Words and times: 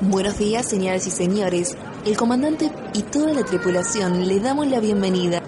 Buenos 0.00 0.38
días, 0.38 0.68
señoras 0.68 1.06
y 1.06 1.10
señores. 1.12 1.76
El 2.04 2.16
comandante 2.16 2.68
y 2.94 3.02
toda 3.02 3.32
la 3.32 3.44
tripulación 3.44 4.26
le 4.26 4.40
damos 4.40 4.66
la 4.66 4.80
bienvenida. 4.80 5.40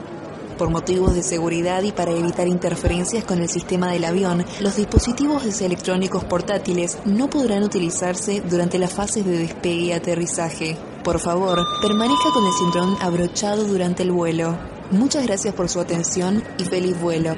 Por 0.56 0.70
motivos 0.70 1.16
de 1.16 1.24
seguridad 1.24 1.82
y 1.82 1.90
para 1.90 2.12
evitar 2.12 2.46
interferencias 2.46 3.24
con 3.24 3.40
el 3.42 3.48
sistema 3.48 3.90
del 3.90 4.04
avión, 4.04 4.44
los 4.60 4.76
dispositivos 4.76 5.60
electrónicos 5.60 6.24
portátiles 6.24 6.96
no 7.04 7.28
podrán 7.28 7.64
utilizarse 7.64 8.40
durante 8.40 8.78
las 8.78 8.94
fases 8.94 9.26
de 9.26 9.36
despegue 9.36 9.86
y 9.86 9.92
aterrizaje. 9.92 10.76
Por 11.02 11.18
favor, 11.18 11.58
permanezca 11.82 12.30
con 12.32 12.46
el 12.46 12.52
cinturón 12.52 12.96
abrochado 13.00 13.64
durante 13.64 14.04
el 14.04 14.12
vuelo. 14.12 14.56
Muchas 14.92 15.26
gracias 15.26 15.54
por 15.54 15.68
su 15.68 15.80
atención 15.80 16.44
y 16.58 16.64
feliz 16.64 16.98
vuelo. 17.00 17.34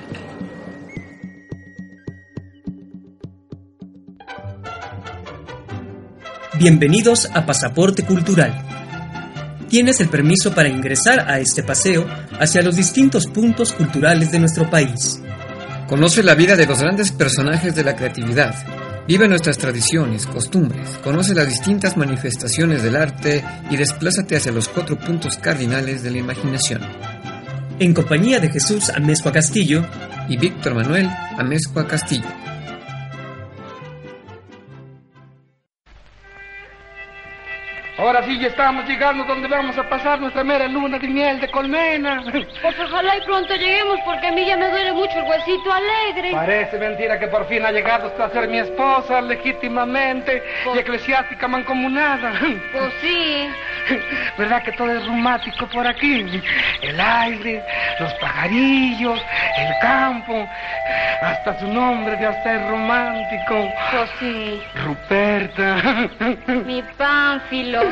Bienvenidos 6.58 7.30
a 7.34 7.46
Pasaporte 7.46 8.04
Cultural. 8.04 8.52
Tienes 9.68 10.00
el 10.00 10.08
permiso 10.08 10.52
para 10.52 10.68
ingresar 10.68 11.20
a 11.30 11.38
este 11.38 11.62
paseo 11.62 12.04
hacia 12.40 12.62
los 12.62 12.74
distintos 12.74 13.28
puntos 13.28 13.72
culturales 13.72 14.32
de 14.32 14.40
nuestro 14.40 14.68
país. 14.68 15.20
Conoce 15.86 16.24
la 16.24 16.34
vida 16.34 16.56
de 16.56 16.66
los 16.66 16.80
grandes 16.80 17.12
personajes 17.12 17.76
de 17.76 17.84
la 17.84 17.94
creatividad. 17.94 18.56
Vive 19.06 19.28
nuestras 19.28 19.56
tradiciones, 19.56 20.26
costumbres, 20.26 20.98
conoce 21.04 21.32
las 21.32 21.48
distintas 21.48 21.96
manifestaciones 21.96 22.82
del 22.82 22.96
arte 22.96 23.44
y 23.70 23.76
desplázate 23.76 24.36
hacia 24.36 24.50
los 24.50 24.66
cuatro 24.66 24.98
puntos 24.98 25.36
cardinales 25.36 26.02
de 26.02 26.10
la 26.10 26.18
imaginación. 26.18 26.80
En 27.78 27.94
compañía 27.94 28.40
de 28.40 28.50
Jesús 28.50 28.90
Amezcua 28.90 29.30
Castillo 29.30 29.86
y 30.28 30.36
Víctor 30.36 30.74
Manuel 30.74 31.08
Amezcua 31.38 31.86
Castillo. 31.86 32.47
Ahora 37.98 38.22
sí, 38.22 38.38
ya 38.38 38.46
estamos 38.46 38.86
llegando 38.86 39.24
donde 39.24 39.48
vamos 39.48 39.76
a 39.76 39.88
pasar 39.88 40.20
nuestra 40.20 40.44
mera 40.44 40.68
luna 40.68 41.00
de 41.00 41.08
miel 41.08 41.40
de 41.40 41.50
colmena. 41.50 42.22
Pues 42.62 42.78
ojalá 42.78 43.16
y 43.16 43.20
pronto 43.22 43.52
lleguemos 43.56 43.98
porque 44.04 44.28
a 44.28 44.32
mí 44.32 44.46
ya 44.46 44.56
me 44.56 44.70
duele 44.70 44.92
mucho 44.92 45.18
el 45.18 45.24
huesito 45.24 45.72
alegre. 45.72 46.30
Parece 46.30 46.78
mentira 46.78 47.18
que 47.18 47.26
por 47.26 47.48
fin 47.48 47.66
ha 47.66 47.72
llegado 47.72 48.06
hasta 48.06 48.30
ser 48.30 48.46
mi 48.46 48.58
esposa 48.58 49.20
legítimamente 49.20 50.44
y 50.72 50.78
eclesiástica 50.78 51.48
mancomunada. 51.48 52.34
Pues 52.72 52.92
sí. 53.00 53.48
¿Verdad 54.38 54.62
que 54.62 54.72
todo 54.72 54.90
es 54.90 55.06
rumático 55.06 55.66
por 55.66 55.86
aquí? 55.86 56.42
El 56.82 57.00
aire, 57.00 57.62
los 58.00 58.12
pajarillos, 58.14 59.20
el 59.56 59.78
campo, 59.80 60.48
hasta 61.22 61.58
su 61.58 61.66
nombre 61.68 62.16
ya 62.20 62.42
ser 62.42 62.66
romántico. 62.68 63.72
Pues 63.90 64.10
sí. 64.20 64.62
Ruperta. 64.84 66.08
Mi 66.66 66.82
pánfilo. 66.96 67.82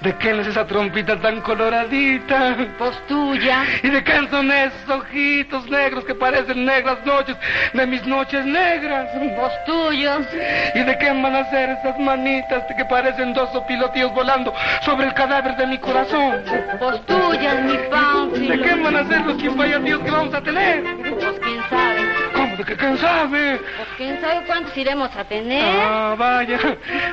¿De 0.00 0.12
qué 0.18 0.40
es 0.40 0.46
esa 0.48 0.66
trompita 0.66 1.16
tan 1.20 1.40
coloradita? 1.40 2.56
Pues 2.78 3.06
tuya. 3.06 3.64
¿Y 3.82 3.90
de 3.90 4.02
qué 4.02 4.28
son 4.30 4.50
esos 4.50 4.88
ojitos 4.88 5.68
negros 5.70 6.04
que 6.04 6.14
parecen 6.14 6.64
negras 6.64 6.98
noches 7.04 7.36
de 7.72 7.86
mis 7.86 8.04
noches 8.06 8.44
negras? 8.44 9.08
Pues 9.14 9.64
tuyos. 9.66 10.26
¿Y 10.74 10.80
de 10.80 10.98
qué 10.98 11.08
van 11.10 11.36
a 11.36 11.50
ser 11.50 11.70
esas 11.70 11.98
manitas 11.98 12.64
que 12.76 12.84
parecen 12.84 13.32
dos 13.34 13.50
pilotillos 13.66 14.12
volando 14.12 14.52
sobre 14.82 15.06
el 15.06 15.14
cadáver 15.14 15.43
de 15.52 15.66
mi 15.66 15.78
corazón? 15.78 16.42
Pues 16.78 17.06
tuyas, 17.06 17.62
mi 17.64 17.76
pánfilo. 17.90 18.56
¿De 18.56 18.62
qué 18.62 18.74
van 18.82 18.96
a 18.96 19.06
ser 19.06 19.20
los 19.26 19.36
Dios 19.84 20.00
que 20.00 20.10
vamos 20.10 20.34
a 20.34 20.40
tener? 20.40 20.82
Pues 21.02 21.38
quién 21.40 21.60
sabe. 21.68 22.23
¿Cómo 22.54 22.58
de 22.58 22.64
qué 22.64 22.76
quién 22.76 22.98
sabe? 22.98 23.58
Pues 23.76 23.88
quién 23.96 24.20
sabe 24.20 24.46
cuántos 24.46 24.76
iremos 24.76 25.10
a 25.16 25.24
tener. 25.24 25.64
Ah, 25.64 26.14
vaya. 26.16 26.58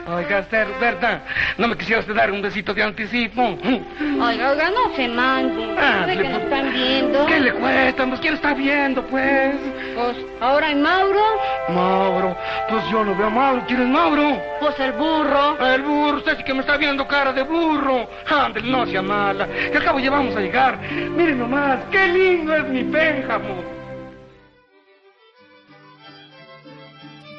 Oiga, 0.08 0.44
ser 0.50 0.67
verdad. 0.80 1.22
¿No 1.58 1.67
me 1.67 1.75
quisieras 1.78 2.06
dar 2.14 2.31
un 2.31 2.42
besito 2.42 2.73
de 2.73 2.83
anticipo? 2.83 3.42
Oiga, 3.42 4.52
oiga, 4.52 4.70
no 4.70 4.95
se 4.95 5.08
mande. 5.08 5.75
Ah, 5.80 6.00
¿Sabe 6.02 6.16
le- 6.16 6.22
que 6.22 6.30
nos 6.30 6.42
están 6.44 6.73
viendo? 6.73 7.25
¿Qué 7.25 7.39
le 7.39 7.53
cuesta? 7.53 8.06
Pues 8.06 8.20
quién 8.20 8.33
está 8.36 8.54
viendo, 8.54 9.04
pues. 9.08 9.55
Pues 9.95 10.17
ahora 10.42 10.67
hay 10.67 10.76
Mauro. 10.76 11.21
Mauro. 11.70 12.37
Pues 12.70 12.83
yo 12.92 13.04
no 13.04 13.16
veo 13.16 13.27
a 13.27 13.30
Mauro. 13.32 13.64
¿Quién 13.67 13.82
es 13.82 13.87
Mauro? 13.87 14.39
Pues 14.60 14.80
el 14.80 14.92
burro. 14.93 15.58
El 15.60 15.82
burro, 15.82 16.17
usted 16.17 16.37
sí 16.37 16.43
que 16.43 16.54
me 16.54 16.60
está 16.61 16.77
viendo 16.77 17.08
cara 17.08 17.33
de 17.33 17.43
burro. 17.43 18.08
Ándale, 18.30 18.70
no 18.70 18.86
sea 18.86 19.02
mala. 19.02 19.48
Que 19.48 19.77
al 19.77 19.83
cabo 19.83 19.99
ya 19.99 20.11
vamos 20.11 20.36
a 20.36 20.39
llegar. 20.39 20.77
Miren 20.92 21.39
nomás, 21.39 21.80
qué 21.92 22.08
lindo 22.08 22.55
es 22.55 22.66
mi 22.67 22.83
pénjamo. 22.83 23.80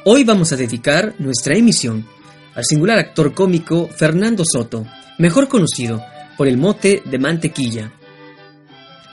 Hoy 0.04 0.24
vamos 0.24 0.50
a 0.50 0.56
dedicar 0.56 1.14
nuestra 1.20 1.56
emisión 1.56 2.04
al 2.56 2.64
singular 2.64 2.98
actor 2.98 3.32
cómico 3.32 3.88
Fernando 3.88 4.42
Soto, 4.44 4.84
mejor 5.18 5.46
conocido 5.46 6.02
por 6.36 6.48
el 6.48 6.58
mote 6.58 7.04
de 7.04 7.18
Mantequilla. 7.20 7.92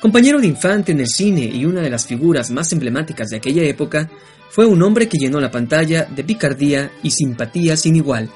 Compañero 0.02 0.40
de 0.40 0.48
infante 0.48 0.92
en 0.92 1.02
el 1.02 1.08
cine 1.08 1.44
y 1.44 1.64
una 1.64 1.82
de 1.82 1.92
las 1.92 2.08
figuras 2.08 2.50
más 2.50 2.74
emblemáticas 2.74 3.30
de 3.30 3.38
aquella 3.38 3.62
época, 3.66 4.10
fue 4.50 4.66
un 4.66 4.82
hombre 4.82 5.08
que 5.08 5.20
llenó 5.20 5.40
la 5.40 5.52
pantalla 5.52 6.06
de 6.06 6.24
picardía 6.24 6.92
y 7.04 7.12
simpatía 7.12 7.78
sin 7.78 7.96
igual. 7.96 8.28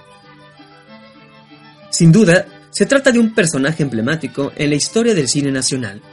Sin 1.89 2.11
duda, 2.11 2.45
se 2.69 2.85
trata 2.85 3.11
de 3.11 3.17
un 3.17 3.33
personaje 3.33 3.81
emblemático 3.81 4.51
en 4.55 4.69
la 4.69 4.75
historia 4.75 5.15
del 5.15 5.27
cine 5.27 5.51
nacional. 5.51 6.03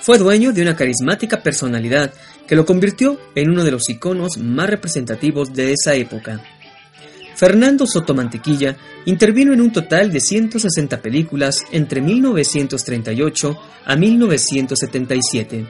Fue 0.00 0.16
dueño 0.16 0.54
de 0.54 0.62
una 0.62 0.74
carismática 0.74 1.42
personalidad 1.42 2.14
que 2.46 2.56
lo 2.56 2.64
convirtió 2.64 3.18
en 3.34 3.50
uno 3.50 3.64
de 3.64 3.70
los 3.70 3.88
iconos 3.88 4.38
más 4.38 4.70
representativos 4.70 5.52
de 5.52 5.72
esa 5.72 5.94
época. 5.94 6.40
Fernando 7.34 7.86
Soto 7.86 8.14
Mantequilla 8.14 8.76
intervino 9.04 9.52
en 9.52 9.60
un 9.60 9.70
total 9.70 10.10
de 10.10 10.20
160 10.20 11.02
películas 11.02 11.64
entre 11.70 12.00
1938 12.00 13.58
a 13.84 13.96
1977. 13.96 15.66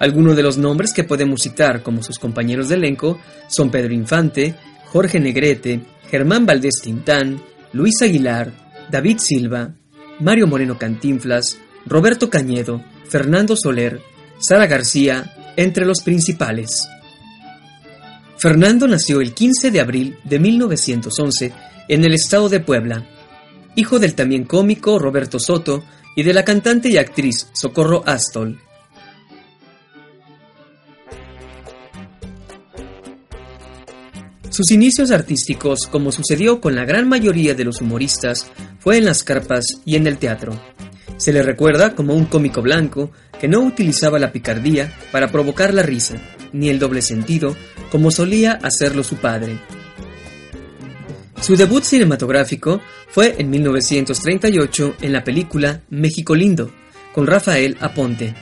Algunos 0.00 0.34
de 0.34 0.42
los 0.42 0.58
nombres 0.58 0.92
que 0.92 1.04
podemos 1.04 1.42
citar 1.42 1.82
como 1.82 2.02
sus 2.02 2.18
compañeros 2.18 2.68
de 2.68 2.74
elenco 2.74 3.20
son 3.46 3.70
Pedro 3.70 3.94
Infante, 3.94 4.56
Jorge 4.86 5.20
Negrete, 5.20 5.82
Germán 6.10 6.46
Valdés 6.46 6.80
Tintán, 6.82 7.40
Luis 7.72 8.02
Aguilar, 8.02 8.52
David 8.90 9.18
Silva, 9.18 9.72
Mario 10.18 10.48
Moreno 10.48 10.78
Cantinflas, 10.78 11.58
Roberto 11.86 12.28
Cañedo, 12.28 12.82
Fernando 13.08 13.56
Soler, 13.56 14.00
Sara 14.38 14.66
García, 14.66 15.32
entre 15.56 15.84
los 15.84 16.00
principales. 16.02 16.88
Fernando 18.38 18.86
nació 18.86 19.20
el 19.20 19.32
15 19.32 19.70
de 19.70 19.80
abril 19.80 20.18
de 20.24 20.38
1911 20.38 21.52
en 21.88 22.04
el 22.04 22.14
estado 22.14 22.48
de 22.48 22.60
Puebla, 22.60 23.06
hijo 23.74 23.98
del 23.98 24.14
también 24.14 24.44
cómico 24.44 24.98
Roberto 24.98 25.38
Soto 25.38 25.84
y 26.16 26.22
de 26.22 26.34
la 26.34 26.44
cantante 26.44 26.88
y 26.88 26.96
actriz 26.96 27.48
Socorro 27.52 28.02
Astol. 28.06 28.60
Sus 34.54 34.70
inicios 34.70 35.10
artísticos, 35.10 35.88
como 35.90 36.12
sucedió 36.12 36.60
con 36.60 36.76
la 36.76 36.84
gran 36.84 37.08
mayoría 37.08 37.54
de 37.54 37.64
los 37.64 37.80
humoristas, 37.80 38.52
fue 38.78 38.98
en 38.98 39.04
las 39.04 39.24
carpas 39.24 39.64
y 39.84 39.96
en 39.96 40.06
el 40.06 40.18
teatro. 40.18 40.56
Se 41.16 41.32
le 41.32 41.42
recuerda 41.42 41.96
como 41.96 42.14
un 42.14 42.26
cómico 42.26 42.62
blanco 42.62 43.10
que 43.40 43.48
no 43.48 43.60
utilizaba 43.60 44.18
la 44.18 44.32
picardía 44.32 44.92
para 45.12 45.28
provocar 45.28 45.74
la 45.74 45.82
risa, 45.82 46.16
ni 46.52 46.68
el 46.68 46.78
doble 46.78 47.02
sentido, 47.02 47.56
como 47.90 48.10
solía 48.10 48.58
hacerlo 48.62 49.02
su 49.02 49.16
padre. 49.16 49.58
Su 51.40 51.56
debut 51.56 51.84
cinematográfico 51.84 52.80
fue 53.08 53.34
en 53.38 53.50
1938 53.50 54.96
en 55.02 55.12
la 55.12 55.24
película 55.24 55.82
México 55.90 56.34
Lindo, 56.34 56.70
con 57.12 57.26
Rafael 57.26 57.76
Aponte, 57.80 58.34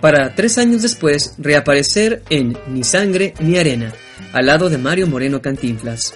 para 0.00 0.34
tres 0.34 0.58
años 0.58 0.82
después 0.82 1.34
reaparecer 1.38 2.22
en 2.30 2.56
Ni 2.68 2.84
Sangre 2.84 3.34
ni 3.40 3.58
Arena, 3.58 3.92
al 4.32 4.46
lado 4.46 4.68
de 4.70 4.78
Mario 4.78 5.06
Moreno 5.06 5.42
Cantinflas. 5.42 6.14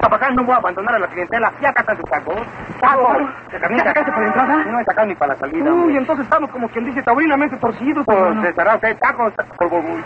Papacán, 0.00 0.34
no 0.36 0.44
voy 0.44 0.54
a 0.54 0.58
abandonar 0.58 0.94
a 0.94 0.98
la 1.00 1.08
clientela. 1.08 1.52
Ya 1.60 1.70
están 1.70 1.96
sus 1.96 2.10
tacos. 2.10 2.36
¡Tacos! 2.80 3.16
¿Ya 3.52 3.58
sacaste 3.58 4.12
para 4.12 4.20
la 4.20 4.26
entrada? 4.26 4.64
No 4.64 4.80
he 4.80 4.84
sacado 4.84 5.06
ni 5.08 5.14
para 5.16 5.34
la 5.34 5.40
salida. 5.40 5.72
Uy, 5.72 5.96
entonces 5.96 6.24
estamos 6.24 6.50
como 6.50 6.68
quien 6.68 6.84
dice 6.84 7.02
taurinamente 7.02 7.56
torcidos. 7.56 8.04
Pues 8.04 8.16
hermano. 8.16 8.48
estará 8.48 8.74
usted 8.76 8.96
tacos. 8.98 9.32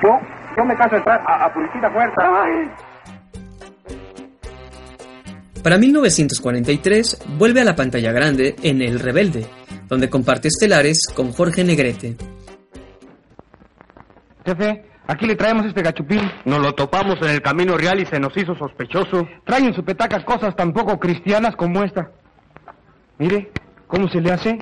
Yo, 0.03 0.21
yo 0.57 0.65
me 0.65 0.75
canso 0.77 0.93
de 0.93 0.99
entrar 0.99 1.23
a, 1.27 1.45
a 1.45 1.53
publicita 1.53 1.91
fuerza. 1.91 2.23
Para 5.63 5.79
1943 5.79 7.25
vuelve 7.39 7.61
a 7.61 7.65
la 7.65 7.77
pantalla 7.77 8.11
grande 8.13 8.57
en 8.63 8.83
El 8.83 8.99
Rebelde, 8.99 9.47
donde 9.89 10.11
comparte 10.11 10.49
estelares 10.49 11.07
con 11.15 11.33
Jorge 11.33 11.63
Negrete. 11.63 12.17
Jefe, 14.45 14.92
aquí 15.07 15.27
le 15.27 15.37
traemos 15.37 15.67
este 15.67 15.83
gachupín. 15.83 16.21
Nos 16.45 16.61
lo 16.61 16.75
topamos 16.75 17.17
en 17.23 17.29
el 17.31 17.43
camino 17.43 17.77
real 17.77 18.01
y 18.01 18.07
se 18.07 18.19
nos 18.21 18.37
hizo 18.37 18.55
sospechoso. 18.57 19.27
Traen 19.45 19.67
en 19.67 19.75
su 19.75 19.85
petaca 19.85 20.25
cosas 20.25 20.55
tan 20.57 20.73
poco 20.73 20.99
cristianas 20.99 21.55
como 21.57 21.83
esta. 21.83 22.11
Mire, 23.19 23.51
¿cómo 23.87 24.09
se 24.09 24.21
le 24.21 24.33
hace? 24.33 24.59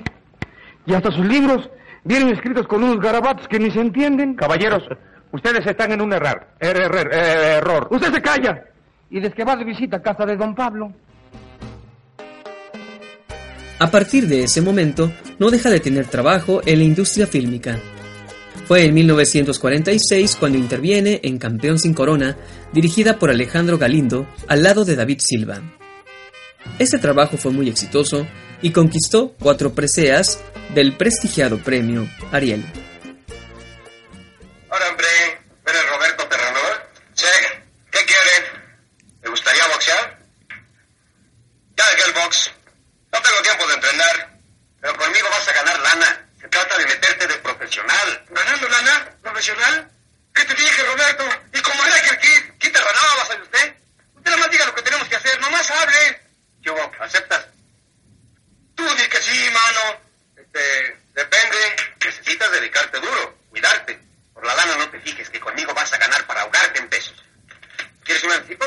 Y 0.85 0.93
hasta 0.93 1.11
sus 1.11 1.25
libros 1.25 1.69
vienen 2.03 2.29
escritos 2.29 2.67
con 2.67 2.83
unos 2.83 2.99
garabatos 2.99 3.47
que 3.47 3.59
ni 3.59 3.71
se 3.71 3.79
entienden. 3.81 4.35
Caballeros, 4.35 4.83
ustedes 5.31 5.65
están 5.65 5.91
en 5.91 6.01
un 6.01 6.13
error. 6.13 6.47
Er- 6.59 6.75
er- 6.77 6.95
er- 6.95 7.13
error. 7.57 7.87
Usted 7.91 8.13
se 8.13 8.21
calla. 8.21 8.63
Y 9.09 9.19
desde 9.19 9.35
que 9.35 9.43
va 9.43 9.55
de 9.55 9.63
visita 9.65 9.97
a 9.97 10.01
casa 10.01 10.25
de 10.25 10.37
don 10.37 10.55
Pablo. 10.55 10.91
A 13.79 13.87
partir 13.87 14.27
de 14.27 14.43
ese 14.43 14.61
momento, 14.61 15.11
no 15.39 15.49
deja 15.49 15.69
de 15.69 15.79
tener 15.79 16.05
trabajo 16.05 16.61
en 16.65 16.77
la 16.79 16.85
industria 16.85 17.25
fílmica. 17.25 17.77
Fue 18.67 18.85
en 18.85 18.93
1946 18.93 20.37
cuando 20.39 20.57
interviene 20.57 21.19
en 21.23 21.37
Campeón 21.37 21.77
sin 21.77 21.93
Corona, 21.93 22.37
dirigida 22.71 23.19
por 23.19 23.29
Alejandro 23.29 23.77
Galindo, 23.77 24.27
al 24.47 24.63
lado 24.63 24.85
de 24.85 24.95
David 24.95 25.19
Silva. 25.19 25.61
Este 26.79 26.97
trabajo 26.99 27.37
fue 27.37 27.51
muy 27.51 27.67
exitoso 27.69 28.25
y 28.61 28.71
conquistó 28.71 29.35
cuatro 29.39 29.73
preseas 29.73 30.39
del 30.73 30.95
prestigiado 30.95 31.57
premio 31.57 32.07
Ariel. 32.31 32.63
Hola, 34.69 34.85
hombre. 34.89 35.07
¿Eres 35.65 35.89
Roberto 35.89 36.27
Terranova? 36.27 36.87
Sí. 37.13 37.25
¿Qué 37.91 37.99
quieres? 38.05 38.43
¿Te 39.21 39.29
gustaría 39.29 39.67
boxear? 39.67 40.19
Ya 41.75 41.83
dejé 41.95 42.07
el 42.07 42.13
box. 42.13 42.51
No 43.11 43.19
tengo 43.21 43.41
tiempo 43.43 43.67
de 43.67 43.73
entrenar. 43.73 44.39
Pero 44.79 44.95
conmigo 44.95 45.27
vas 45.29 45.47
a 45.47 45.53
ganar 45.53 45.79
lana. 45.79 46.27
Se 46.39 46.47
trata 46.47 46.77
de 46.77 46.85
meterte 46.85 47.27
de 47.27 47.33
profesional. 47.35 48.25
¿Ganando 48.29 48.69
lana? 48.69 49.11
¿Profesional? 49.21 49.91
¿Qué 50.33 50.45
te 50.45 50.53
dije, 50.55 50.83
Roberto? 50.83 51.23
¿Y 51.53 51.59
como 51.61 51.83
era 51.85 52.01
que 52.01 52.15
aquí? 52.15 52.31
¿Quita 52.59 52.79
ranaba 52.79 53.15
vas 53.17 53.29
a 53.29 53.33
ir 53.35 53.41
usted? 53.41 53.75
Usted 54.15 54.31
nomás 54.31 54.49
diga 54.51 54.65
lo 54.65 54.75
que 54.75 54.81
tenemos 54.81 55.07
que 55.07 55.15
hacer. 55.17 55.39
Nomás 55.41 55.69
hable. 55.69 56.21
¿Qué 56.63 56.69
hubo? 56.69 56.91
¿Aceptas? 56.99 57.45
Tú 58.75 58.83
di 58.95 59.07
que 59.09 59.21
sí, 59.41 59.49
mano. 59.51 59.99
Este, 60.35 60.97
depende. 61.13 61.57
Necesitas 62.05 62.51
dedicarte 62.51 62.99
duro, 62.99 63.37
cuidarte. 63.49 63.99
Por 64.33 64.45
la 64.45 64.55
lana 64.55 64.77
no 64.77 64.89
te 64.89 64.99
fijes 64.99 65.29
que 65.29 65.39
conmigo 65.39 65.73
vas 65.73 65.91
a 65.93 65.97
ganar 65.97 66.25
para 66.25 66.41
ahogarte 66.41 66.79
en 66.79 66.89
pesos. 66.89 67.23
¿Quieres 68.03 68.23
un 68.23 68.31
anticipo? 68.31 68.65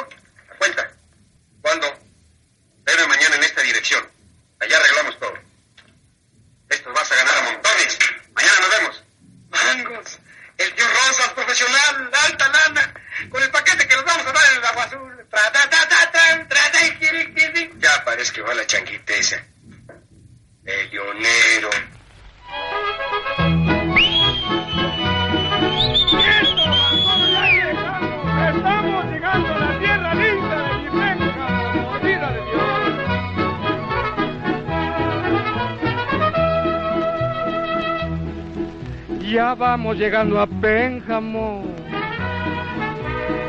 Llegando 39.97 40.41
a 40.41 40.47
Pénjamo. 40.47 41.63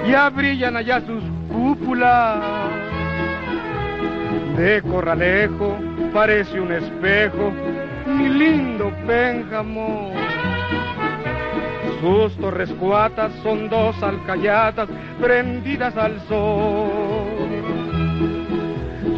Ya 0.08 0.30
brillan 0.30 0.78
allá 0.78 1.02
sus 1.02 1.24
cúpulas. 1.52 2.40
De 4.56 4.82
corralejo 4.84 5.76
parece 6.14 6.60
un 6.62 6.72
espejo, 6.72 7.52
mi 8.06 8.30
lindo 8.30 8.92
Pénjamo. 9.08 10.12
Sus 12.00 12.38
torres 12.38 12.70
cuatas 12.80 13.32
son 13.42 13.68
dos 13.68 14.02
alcayatas 14.04 14.88
prendidas 15.20 15.98
al 15.98 16.22
sol. 16.28 17.26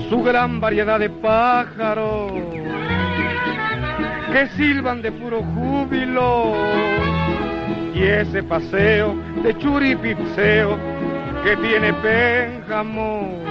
Su 0.10 0.24
gran 0.24 0.62
variedad 0.62 0.98
de 0.98 1.10
pájaros 1.10 2.32
que 4.32 4.48
silban 4.56 5.02
de 5.02 5.12
puro 5.12 5.44
júbilo. 5.44 7.17
Y 7.94 8.04
ese 8.04 8.44
paseo 8.44 9.16
de 9.44 9.58
churipipseo 9.58 10.78
que 11.44 11.58
tiene 11.58 11.94
Pénjamo. 11.94 13.44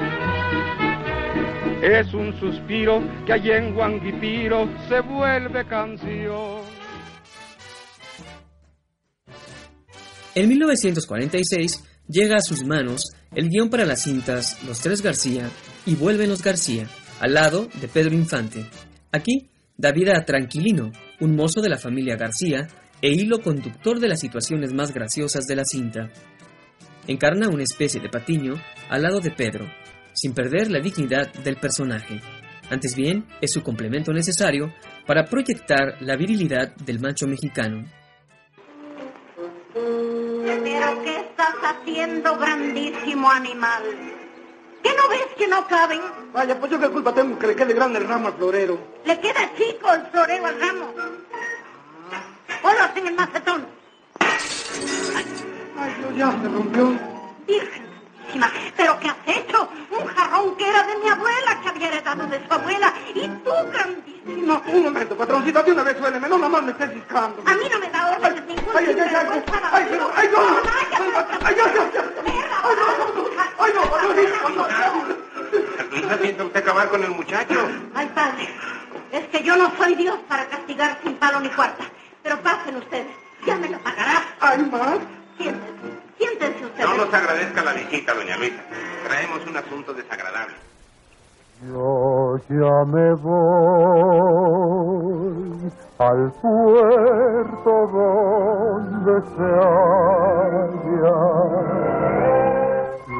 Es 1.82 2.12
un 2.14 2.38
suspiro 2.38 3.02
que 3.26 3.32
allí 3.32 3.50
en 3.50 3.74
Guanguipiro 3.74 4.68
se 4.88 5.00
vuelve 5.00 5.66
canción. 5.66 6.60
En 10.34 10.48
1946 10.48 11.84
llega 12.08 12.36
a 12.36 12.40
sus 12.40 12.64
manos 12.64 13.02
el 13.34 13.48
guion 13.48 13.70
para 13.70 13.86
las 13.86 14.02
cintas 14.02 14.62
Los 14.64 14.80
Tres 14.80 15.02
García 15.02 15.50
y 15.86 15.94
Vuelven 15.94 16.28
los 16.28 16.42
García, 16.42 16.86
al 17.20 17.34
lado 17.34 17.68
de 17.80 17.88
Pedro 17.88 18.14
Infante. 18.14 18.66
Aquí 19.12 19.48
da 19.76 19.92
vida 19.92 20.12
a 20.16 20.24
Tranquilino, 20.24 20.92
un 21.20 21.36
mozo 21.36 21.60
de 21.60 21.68
la 21.68 21.78
familia 21.78 22.16
García 22.16 22.68
e 23.02 23.10
hilo 23.10 23.40
conductor 23.40 24.00
de 24.00 24.08
las 24.08 24.20
situaciones 24.20 24.72
más 24.72 24.92
graciosas 24.92 25.46
de 25.46 25.56
la 25.56 25.64
cinta. 25.64 26.10
Encarna 27.06 27.48
una 27.48 27.62
especie 27.62 28.00
de 28.00 28.08
patiño 28.08 28.54
al 28.88 29.02
lado 29.02 29.20
de 29.20 29.30
Pedro, 29.30 29.66
sin 30.12 30.32
perder 30.32 30.70
la 30.70 30.80
dignidad 30.80 31.32
del 31.34 31.56
personaje. 31.56 32.20
Antes 32.70 32.96
bien, 32.96 33.26
es 33.40 33.52
su 33.52 33.62
complemento 33.62 34.12
necesario 34.12 34.72
para 35.06 35.24
proyectar 35.24 35.96
la 36.00 36.16
virilidad 36.16 36.74
del 36.76 36.98
macho 36.98 37.26
mexicano. 37.26 37.84
Pero 39.72 41.02
¿qué 41.04 41.16
estás 41.16 41.54
haciendo, 41.62 42.36
grandísimo 42.38 43.30
animal? 43.30 43.82
¿Qué 44.82 44.90
no 44.90 45.08
ves 45.08 45.26
que 45.38 45.46
no 45.46 45.66
caben? 45.66 46.00
Vaya, 46.32 46.58
pues 46.58 46.72
yo 46.72 46.80
qué 46.80 46.88
culpa 46.88 47.14
tengo 47.14 47.38
que 47.38 47.46
le 47.48 47.56
quede 47.56 47.74
grande 47.74 47.98
el 47.98 48.08
ramo 48.08 48.28
al 48.28 48.34
florero. 48.34 48.78
Le 49.04 49.20
queda 49.20 49.52
chico 49.56 49.92
el 49.92 50.02
florero 50.06 50.46
al 50.46 50.60
ramo. 50.60 50.92
Ponlos 52.66 52.90
en 52.96 53.06
el 53.06 53.14
macetón. 53.14 53.64
Ay, 55.78 55.94
Dios, 56.00 56.16
ya 56.16 56.32
se 56.32 56.48
rompió. 56.48 56.98
Virgenísima, 57.46 58.50
¿pero 58.76 58.98
qué 58.98 59.08
has 59.08 59.16
hecho? 59.24 59.68
Un 59.88 60.04
jarrón 60.08 60.56
que 60.56 60.68
era 60.68 60.82
de 60.82 60.96
mi 60.96 61.08
abuela, 61.08 61.60
que 61.62 61.68
había 61.68 61.86
heredado 61.86 62.26
de 62.26 62.44
su 62.44 62.52
abuela. 62.52 62.92
Y 63.14 63.28
tú, 63.28 63.52
grandísimo. 63.70 64.60
Un 64.66 64.82
momento, 64.82 65.16
patroncita, 65.16 65.62
de 65.62 65.70
una 65.70 65.84
vez 65.84 65.96
suéleme, 65.96 66.28
no 66.28 66.38
nomás 66.38 66.64
me 66.64 66.72
estés 66.72 66.92
ciscando. 66.92 67.40
A 67.46 67.54
mí 67.54 67.68
no 67.70 67.78
me 67.78 67.88
da 67.88 68.10
órdenes 68.10 68.44
ninguna. 68.46 68.78
Ay, 68.80 68.86
ay, 68.88 68.96
ay, 68.98 69.14
ay, 69.14 69.42
ay, 69.72 69.86
pero, 69.88 70.10
ay, 70.16 70.28
no, 70.32 70.38
ay, 70.42 70.86
ay, 70.90 71.10
ay, 71.44 71.54
ay, 73.60 73.72
no, 73.74 73.82
patroncita, 73.90 74.48
no, 74.56 74.66
¿Está 75.96 76.14
haciendo 76.14 76.46
usted 76.46 76.60
acabar 76.60 76.88
con 76.88 77.04
el 77.04 77.10
muchacho? 77.10 77.68
Ay, 77.94 78.10
padre, 78.12 78.48
es 79.12 79.24
que 79.28 79.44
yo 79.44 79.56
no 79.56 79.70
soy 79.78 79.94
Dios 79.94 80.18
para 80.28 80.46
castigar 80.46 80.98
sin 81.04 81.14
palo 81.14 81.38
ni 81.38 81.48
cuarta. 81.50 81.84
Pero 82.26 82.42
pasen 82.42 82.74
ustedes, 82.74 83.06
ya 83.46 83.54
me 83.54 83.68
lo 83.68 83.78
pagará. 83.78 84.20
¿Hay 84.40 84.58
más? 84.64 84.98
Siéntense, 85.38 85.92
siéntense 86.18 86.64
ustedes. 86.64 86.88
No 86.88 86.96
nos 86.96 87.14
agradezca 87.14 87.62
la 87.62 87.72
visita, 87.72 88.14
doña 88.14 88.36
Luisa. 88.36 88.64
Traemos 89.06 89.46
un 89.46 89.56
asunto 89.56 89.94
desagradable. 89.94 90.56
Yo 91.68 92.36
ya 92.48 92.84
me 92.86 93.14
voy 93.14 94.10
al 95.98 96.32
puerto 96.42 97.70
donde 97.94 99.22
se 99.36 99.46
halla 99.62 101.14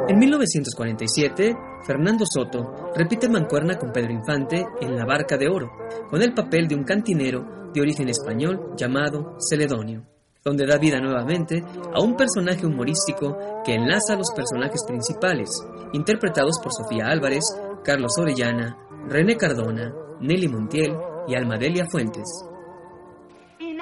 En 0.07 0.19
1947, 0.19 1.57
Fernando 1.83 2.25
Soto 2.25 2.91
repite 2.95 3.27
mancuerna 3.27 3.75
con 3.75 3.91
Pedro 3.91 4.11
Infante 4.11 4.63
en 4.79 4.95
La 4.95 5.05
Barca 5.05 5.35
de 5.35 5.47
Oro, 5.47 5.71
con 6.09 6.21
el 6.21 6.33
papel 6.33 6.67
de 6.67 6.75
un 6.75 6.83
cantinero 6.83 7.71
de 7.73 7.81
origen 7.81 8.09
español 8.09 8.73
llamado 8.77 9.35
Celedonio, 9.39 10.03
donde 10.43 10.67
da 10.67 10.77
vida 10.77 10.99
nuevamente 10.99 11.63
a 11.91 12.01
un 12.01 12.15
personaje 12.15 12.67
humorístico 12.67 13.35
que 13.65 13.73
enlaza 13.73 14.13
a 14.13 14.17
los 14.17 14.31
personajes 14.35 14.83
principales, 14.85 15.49
interpretados 15.93 16.59
por 16.61 16.71
Sofía 16.71 17.07
Álvarez, 17.07 17.43
Carlos 17.83 18.15
Orellana, 18.19 18.77
René 19.09 19.37
Cardona, 19.37 19.91
Nelly 20.21 20.49
Montiel 20.49 20.95
y 21.27 21.35
Almadelia 21.35 21.87
Fuentes. 21.89 22.45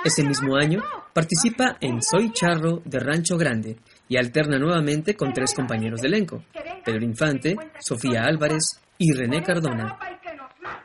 Ese 0.04 0.24
mismo 0.24 0.58
año 0.58 0.82
participa 1.14 1.78
en 1.80 2.02
Soy 2.02 2.32
Charro 2.34 2.82
de 2.84 3.00
Rancho 3.00 3.38
Grande 3.38 3.78
y 4.10 4.18
alterna 4.18 4.60
nuevamente 4.60 5.16
con 5.16 5.32
tres 5.32 5.54
compañeros 5.54 6.02
de 6.02 6.08
elenco, 6.08 6.44
Pedro 6.84 7.06
Infante, 7.06 7.56
Sofía 7.80 8.24
Álvarez 8.26 8.82
y 8.98 9.14
René 9.14 9.42
Cardona. 9.42 9.98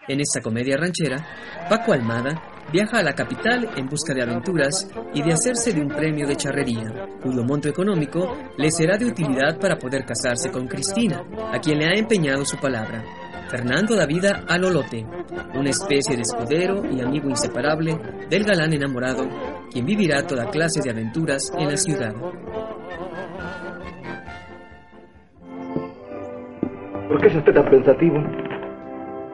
En 0.06 0.20
esta 0.20 0.40
comedia 0.40 0.76
ranchera, 0.76 1.66
Paco 1.68 1.92
Almada 1.92 2.40
viaja 2.72 2.98
a 2.98 3.02
la 3.02 3.14
capital 3.14 3.68
en 3.76 3.88
busca 3.88 4.14
de 4.14 4.22
aventuras 4.22 4.88
y 5.12 5.22
de 5.22 5.32
hacerse 5.32 5.72
de 5.72 5.80
un 5.80 5.88
premio 5.88 6.26
de 6.26 6.37
charrería, 6.37 7.08
cuyo 7.20 7.42
monto 7.42 7.68
económico 7.68 8.37
le 8.56 8.70
será 8.70 8.96
de 8.96 9.06
utilidad 9.06 9.58
para 9.58 9.78
poder 9.78 10.04
casarse 10.04 10.50
con 10.50 10.68
Cristina, 10.68 11.25
a 11.52 11.58
quien 11.58 11.78
le 11.78 11.87
ha 11.87 11.98
empeñado 11.98 12.44
su 12.44 12.56
palabra. 12.56 13.04
Fernando 13.50 13.96
da 13.96 14.04
vida 14.04 14.44
a 14.46 14.58
Lolote, 14.58 15.06
una 15.54 15.70
especie 15.70 16.16
de 16.16 16.22
escudero 16.22 16.82
y 16.84 17.00
amigo 17.00 17.30
inseparable 17.30 17.96
del 18.28 18.44
galán 18.44 18.74
enamorado, 18.74 19.26
quien 19.72 19.86
vivirá 19.86 20.26
toda 20.26 20.50
clase 20.50 20.82
de 20.82 20.90
aventuras 20.90 21.50
en 21.58 21.68
la 21.68 21.76
ciudad. 21.78 22.14
¿Por 27.08 27.20
qué 27.22 27.28
es 27.28 27.36
usted 27.36 27.54
tan 27.54 27.70
pensativo? 27.70 28.18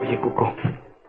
Oye, 0.00 0.21
Cuco, 0.21 0.54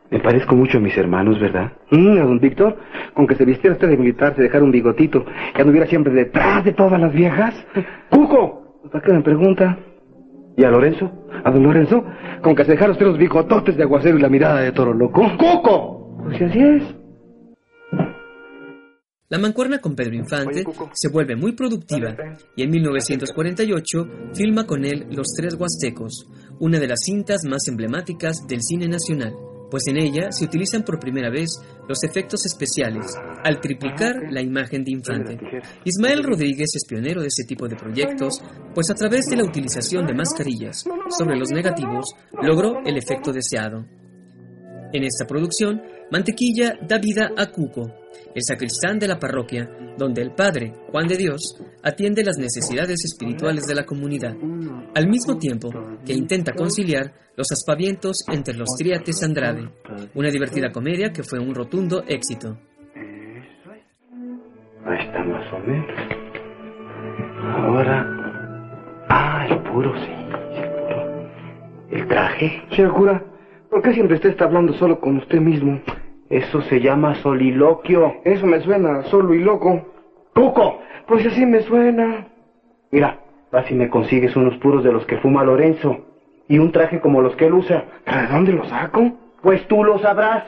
me 0.09 0.19
parezco 0.19 0.55
mucho 0.55 0.79
a 0.79 0.81
mis 0.81 0.97
hermanos, 0.97 1.39
¿verdad? 1.39 1.73
Mm, 1.91 2.17
a 2.17 2.23
don 2.23 2.39
Víctor, 2.39 2.75
con 3.13 3.27
que 3.27 3.35
se 3.35 3.45
vistiera 3.45 3.75
usted 3.75 3.89
de 3.89 3.97
militar, 3.97 4.35
se 4.35 4.41
dejara 4.41 4.63
un 4.63 4.71
bigotito, 4.71 5.23
que 5.53 5.61
anduviera 5.61 5.85
siempre 5.85 6.11
detrás 6.11 6.65
de 6.65 6.73
todas 6.73 6.99
las 6.99 7.13
viejas. 7.13 7.53
¡Cuco! 8.09 8.81
¿Para 8.91 9.03
qué 9.03 9.13
me 9.13 9.21
pregunta? 9.21 9.77
¿Y 10.57 10.63
a 10.63 10.69
Lorenzo? 10.69 11.11
¿A 11.43 11.51
don 11.51 11.63
Lorenzo? 11.63 12.03
Con 12.41 12.55
que 12.55 12.63
se 12.63 12.71
dejara 12.71 12.91
usted 12.91 13.05
los 13.05 13.17
bigototes 13.17 13.75
de 13.75 13.83
aguacero 13.83 14.17
y 14.17 14.21
la 14.21 14.29
mirada 14.29 14.61
de 14.61 14.71
toro 14.71 14.93
loco. 14.93 15.21
¡Cuco! 15.37 16.17
Pues 16.23 16.41
así 16.41 16.59
es. 16.59 16.83
La 19.27 19.39
mancuerna 19.39 19.79
con 19.79 19.95
Pedro 19.95 20.13
Infante 20.13 20.63
se 20.93 21.09
vuelve 21.09 21.35
muy 21.35 21.53
productiva 21.53 22.15
y 22.55 22.61
en 22.61 22.69
1948 22.69 24.07
filma 24.33 24.67
con 24.67 24.85
él 24.85 25.07
Los 25.09 25.33
Tres 25.35 25.55
Huastecos, 25.59 26.27
una 26.59 26.79
de 26.79 26.87
las 26.87 26.99
cintas 27.03 27.41
más 27.49 27.67
emblemáticas 27.67 28.45
del 28.47 28.61
cine 28.61 28.87
nacional, 28.87 29.33
pues 29.75 29.87
en 29.87 29.97
ella 29.97 30.31
se 30.31 30.45
utilizan 30.45 30.83
por 30.83 31.01
primera 31.01 31.29
vez 31.29 31.49
los 31.89 32.01
efectos 32.05 32.45
especiales, 32.45 33.13
al 33.43 33.59
triplicar 33.59 34.15
la 34.31 34.41
imagen 34.41 34.85
de 34.85 34.91
Infante. 34.91 35.37
Ismael 35.83 36.23
Rodríguez 36.23 36.69
es 36.75 36.85
pionero 36.87 37.19
de 37.19 37.27
este 37.27 37.43
tipo 37.43 37.67
de 37.67 37.75
proyectos, 37.75 38.41
pues 38.73 38.89
a 38.89 38.93
través 38.93 39.25
de 39.25 39.35
la 39.35 39.43
utilización 39.43 40.07
de 40.07 40.13
mascarillas 40.13 40.85
sobre 41.09 41.35
los 41.35 41.49
negativos 41.49 42.15
logró 42.41 42.79
el 42.85 42.95
efecto 42.95 43.33
deseado. 43.33 43.85
En 44.93 45.03
esta 45.03 45.27
producción, 45.27 45.81
Mantequilla 46.09 46.79
da 46.87 46.97
vida 46.97 47.31
a 47.35 47.47
Cuco, 47.51 47.91
el 48.33 48.41
sacristán 48.43 48.99
de 48.99 49.07
la 49.07 49.19
parroquia, 49.19 49.69
donde 49.97 50.21
el 50.21 50.31
padre, 50.31 50.73
Juan 50.91 51.07
de 51.07 51.17
Dios, 51.17 51.61
atiende 51.83 52.23
las 52.23 52.37
necesidades 52.37 53.03
espirituales 53.05 53.65
de 53.65 53.75
la 53.75 53.85
comunidad, 53.85 54.35
al 54.93 55.07
mismo 55.07 55.37
tiempo 55.37 55.69
que 56.05 56.13
intenta 56.13 56.53
conciliar 56.53 57.13
los 57.37 57.51
aspavientos 57.51 58.25
entre 58.31 58.55
los 58.55 58.69
Triates 58.77 59.23
Andrade, 59.23 59.69
una 60.13 60.29
divertida 60.29 60.71
comedia 60.71 61.11
que 61.11 61.23
fue 61.23 61.39
un 61.39 61.53
rotundo 61.55 62.03
éxito. 62.07 62.57
Ahí 64.85 64.99
está 64.99 65.23
más 65.23 65.53
o 65.53 65.59
menos. 65.59 66.25
Ahora. 67.57 68.05
Ah, 69.09 69.47
el 69.49 69.59
puro, 69.63 69.93
sí. 69.97 70.11
El 70.55 70.69
puro. 70.71 71.29
El 71.89 72.07
traje. 72.07 72.61
Señor 72.75 72.93
cura, 72.93 73.23
¿por 73.69 73.81
qué 73.81 73.93
siempre 73.93 74.15
usted 74.15 74.29
está 74.29 74.45
hablando 74.45 74.73
solo 74.73 74.99
con 74.99 75.17
usted 75.17 75.39
mismo? 75.39 75.81
Eso 76.29 76.61
se 76.63 76.79
llama 76.79 77.21
soliloquio. 77.21 78.15
Eso 78.23 78.45
me 78.45 78.61
suena 78.61 79.03
solo 79.03 79.33
y 79.33 79.39
loco. 79.39 79.93
¡Cuco! 80.33 80.81
Pues 81.07 81.25
así 81.25 81.45
me 81.45 81.61
suena. 81.61 82.27
Mira, 82.91 83.19
vas 83.51 83.69
y 83.69 83.75
me 83.75 83.89
consigues 83.89 84.35
unos 84.35 84.57
puros 84.59 84.83
de 84.83 84.91
los 84.91 85.05
que 85.05 85.17
fuma 85.17 85.43
Lorenzo. 85.43 85.97
Y 86.47 86.57
un 86.57 86.71
traje 86.71 86.99
como 86.99 87.21
los 87.21 87.35
que 87.35 87.45
él 87.45 87.53
usa. 87.53 87.85
¿De 88.05 88.27
dónde 88.27 88.53
los 88.53 88.67
saco? 88.69 89.17
Pues 89.41 89.67
tú 89.67 89.83
lo 89.83 89.99
sabrás. 89.99 90.43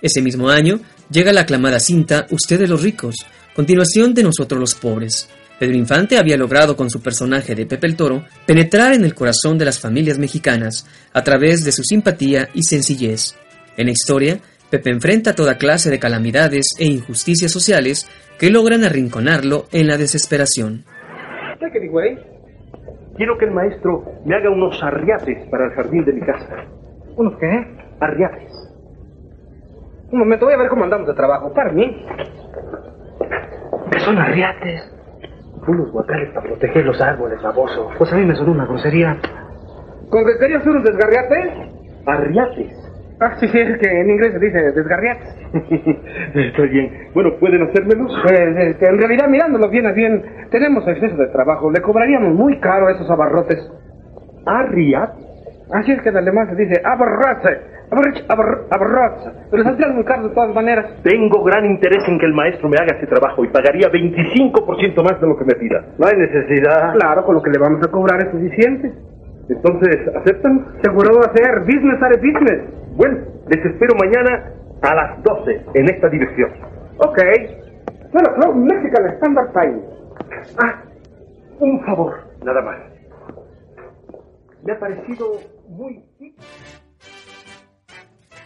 Ese 0.00 0.20
mismo 0.20 0.48
año 0.48 0.80
llega 1.10 1.32
la 1.32 1.42
aclamada 1.42 1.78
cinta 1.78 2.26
Ustedes 2.30 2.68
los 2.68 2.82
ricos, 2.82 3.14
continuación 3.54 4.14
de 4.14 4.24
Nosotros 4.24 4.58
los 4.58 4.74
pobres. 4.74 5.30
Pedro 5.62 5.76
Infante 5.76 6.18
había 6.18 6.36
logrado 6.36 6.74
con 6.74 6.90
su 6.90 7.00
personaje 7.00 7.54
de 7.54 7.66
Pepe 7.66 7.86
el 7.86 7.94
Toro 7.94 8.24
penetrar 8.44 8.94
en 8.94 9.04
el 9.04 9.14
corazón 9.14 9.58
de 9.58 9.64
las 9.64 9.78
familias 9.78 10.18
mexicanas 10.18 10.90
a 11.14 11.22
través 11.22 11.64
de 11.64 11.70
su 11.70 11.84
simpatía 11.84 12.48
y 12.52 12.64
sencillez. 12.64 13.38
En 13.76 13.86
la 13.86 13.92
historia, 13.92 14.38
Pepe 14.72 14.90
enfrenta 14.90 15.36
toda 15.36 15.58
clase 15.58 15.88
de 15.88 16.00
calamidades 16.00 16.74
e 16.80 16.86
injusticias 16.86 17.52
sociales 17.52 18.10
que 18.40 18.50
logran 18.50 18.82
arrinconarlo 18.82 19.66
en 19.70 19.86
la 19.86 19.96
desesperación. 19.96 20.82
Quiero 23.16 23.38
que 23.38 23.44
el 23.44 23.52
maestro 23.52 24.02
me 24.24 24.34
haga 24.34 24.50
unos 24.50 24.82
arriates 24.82 25.48
para 25.48 25.66
el 25.66 25.70
jardín 25.74 26.04
de 26.04 26.12
mi 26.12 26.22
casa. 26.22 26.56
¿Unos 27.14 27.38
qué? 27.38 27.48
Arriates. 28.00 28.50
Un 30.10 30.18
momento, 30.18 30.46
voy 30.46 30.54
a 30.54 30.58
ver 30.58 30.68
cómo 30.68 30.82
andamos 30.82 31.06
de 31.06 31.14
trabajo. 31.14 31.54
Para 31.54 31.70
mí. 31.70 32.04
¿Qué 33.92 34.00
son 34.00 34.18
arriates? 34.18 34.91
Unos 35.66 35.92
guacales 35.92 36.30
para 36.30 36.46
proteger 36.48 36.84
los 36.84 37.00
árboles, 37.00 37.40
baboso. 37.40 37.90
Pues 37.96 38.12
a 38.12 38.16
mí 38.16 38.24
me 38.24 38.34
sonó 38.34 38.52
una 38.52 38.66
grosería. 38.66 39.16
¿Con 40.10 40.24
que 40.24 40.38
querías 40.40 40.60
hacer 40.60 40.72
un 40.72 40.82
desgarriate? 40.82 41.70
Arriates. 42.06 42.72
Ah, 43.20 43.36
sí, 43.38 43.46
sí, 43.46 43.58
es 43.58 43.78
que 43.78 43.88
en 43.88 44.10
inglés 44.10 44.32
se 44.32 44.38
dice 44.40 44.72
desgarriates. 44.72 45.36
Está 46.34 46.62
bien. 46.62 47.10
Bueno, 47.14 47.30
¿pueden 47.38 47.62
hacérmelos? 47.62 48.12
Pues, 48.22 48.56
este, 48.56 48.86
en 48.88 48.98
realidad, 48.98 49.28
mirándolo 49.28 49.70
bien 49.70 49.86
a 49.86 49.92
bien, 49.92 50.22
tenemos 50.50 50.86
exceso 50.88 51.16
de 51.16 51.28
trabajo. 51.28 51.70
Le 51.70 51.80
cobraríamos 51.80 52.34
muy 52.34 52.58
caro 52.58 52.88
a 52.88 52.92
esos 52.92 53.08
abarrotes. 53.08 53.70
Arriates. 54.44 55.31
Así 55.72 55.92
es 55.92 56.02
que 56.02 56.08
en 56.10 56.16
alemán 56.18 56.48
se 56.50 56.56
dice 56.56 56.82
abarro- 56.84 58.66
abarrote. 58.70 59.30
Pero 59.50 59.62
saldrían 59.64 59.94
muy 59.94 60.04
caro 60.04 60.28
de 60.28 60.34
todas 60.34 60.54
maneras. 60.54 60.86
Tengo 61.02 61.42
gran 61.44 61.64
interés 61.64 62.06
en 62.08 62.18
que 62.18 62.26
el 62.26 62.34
maestro 62.34 62.68
me 62.68 62.76
haga 62.80 62.96
ese 62.96 63.06
trabajo 63.06 63.44
y 63.44 63.48
pagaría 63.48 63.88
25% 63.90 65.02
más 65.02 65.20
de 65.20 65.26
lo 65.26 65.36
que 65.36 65.44
me 65.44 65.54
pida. 65.54 65.84
No 65.98 66.06
hay 66.06 66.16
necesidad. 66.16 66.92
Claro, 66.94 67.24
con 67.24 67.34
lo 67.36 67.42
que 67.42 67.50
le 67.50 67.58
vamos 67.58 67.80
a 67.86 67.90
cobrar 67.90 68.20
es 68.22 68.30
suficiente. 68.30 68.92
Entonces, 69.48 69.96
¿aceptan? 70.16 70.66
Seguro 70.82 71.18
va 71.18 71.26
a 71.32 71.36
ser 71.36 71.60
business 71.60 72.02
are 72.02 72.16
business. 72.16 72.62
Bueno, 72.96 73.18
les 73.48 73.64
espero 73.64 73.94
mañana 73.98 74.50
a 74.82 74.94
las 74.94 75.22
12 75.22 75.60
en 75.74 75.84
esta 75.86 76.08
dirección. 76.08 76.50
Ok. 76.98 77.18
Bueno, 78.12 78.28
Club 78.34 78.54
Mexican 78.56 79.06
Standard 79.14 79.52
Time. 79.52 79.80
Ah, 80.62 80.82
un 81.60 81.80
favor, 81.84 82.14
nada 82.44 82.60
más. 82.62 82.76
Me 84.64 84.72
ha 84.72 84.78
parecido 84.78 85.26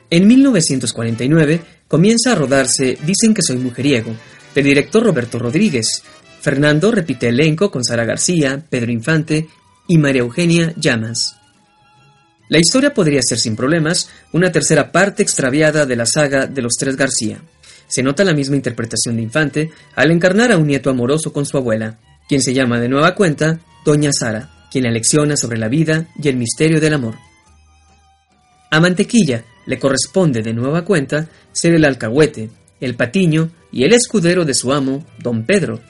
En 0.09 0.27
1949 0.27 1.61
comienza 1.89 2.33
a 2.33 2.35
rodarse 2.35 2.97
Dicen 3.05 3.35
que 3.35 3.43
soy 3.43 3.57
mujeriego, 3.59 4.15
del 4.55 4.65
director 4.65 5.03
Roberto 5.03 5.39
Rodríguez. 5.39 6.03
Fernando 6.41 6.93
repite 6.93 7.29
elenco 7.29 7.71
con 7.71 7.85
Sara 7.85 8.05
García, 8.05 8.63
Pedro 8.71 8.93
Infante 8.93 9.49
y 9.89 9.99
María 9.99 10.23
Eugenia 10.23 10.73
Llamas. 10.77 11.37
La 12.49 12.59
historia 12.59 12.95
podría 12.95 13.21
ser 13.23 13.39
sin 13.39 13.57
problemas 13.57 14.09
una 14.33 14.53
tercera 14.53 14.93
parte 14.93 15.23
extraviada 15.23 15.85
de 15.85 15.97
la 15.97 16.07
saga 16.07 16.47
de 16.47 16.63
los 16.63 16.75
tres 16.79 16.97
García. 16.97 17.43
Se 17.89 18.03
nota 18.03 18.25
la 18.25 18.35
misma 18.35 18.57
interpretación 18.57 19.17
de 19.17 19.23
Infante 19.23 19.71
al 19.97 20.13
encarnar 20.13 20.53
a 20.53 20.57
un 20.57 20.67
nieto 20.67 20.91
amoroso 20.91 21.33
con 21.33 21.45
su 21.45 21.57
abuela, 21.57 21.99
quien 22.29 22.41
se 22.41 22.55
llama 22.55 22.81
de 22.81 22.89
nueva 22.89 23.17
cuenta 23.17 23.59
Doña 23.85 24.11
Sara, 24.13 24.56
quien 24.77 24.85
le 24.85 24.93
lecciona 24.93 25.39
sobre 25.39 25.57
la 25.57 25.69
vida 25.69 26.07
y 26.23 26.29
el 26.29 26.37
misterio 26.37 26.83
del 26.83 26.93
amor. 26.93 27.15
A 28.71 28.79
Mantequilla 28.79 29.43
le 29.65 29.79
corresponde 29.79 30.43
de 30.43 30.53
nueva 30.53 30.85
cuenta 30.85 31.31
ser 31.51 31.73
el 31.73 31.87
alcahuete, 31.87 32.51
el 32.83 32.95
patiño 32.95 33.49
y 33.73 33.85
el 33.85 33.95
escudero 33.95 34.45
de 34.45 34.53
su 34.53 34.75
amo, 34.75 35.03
don 35.19 35.47
Pedro, 35.47 35.81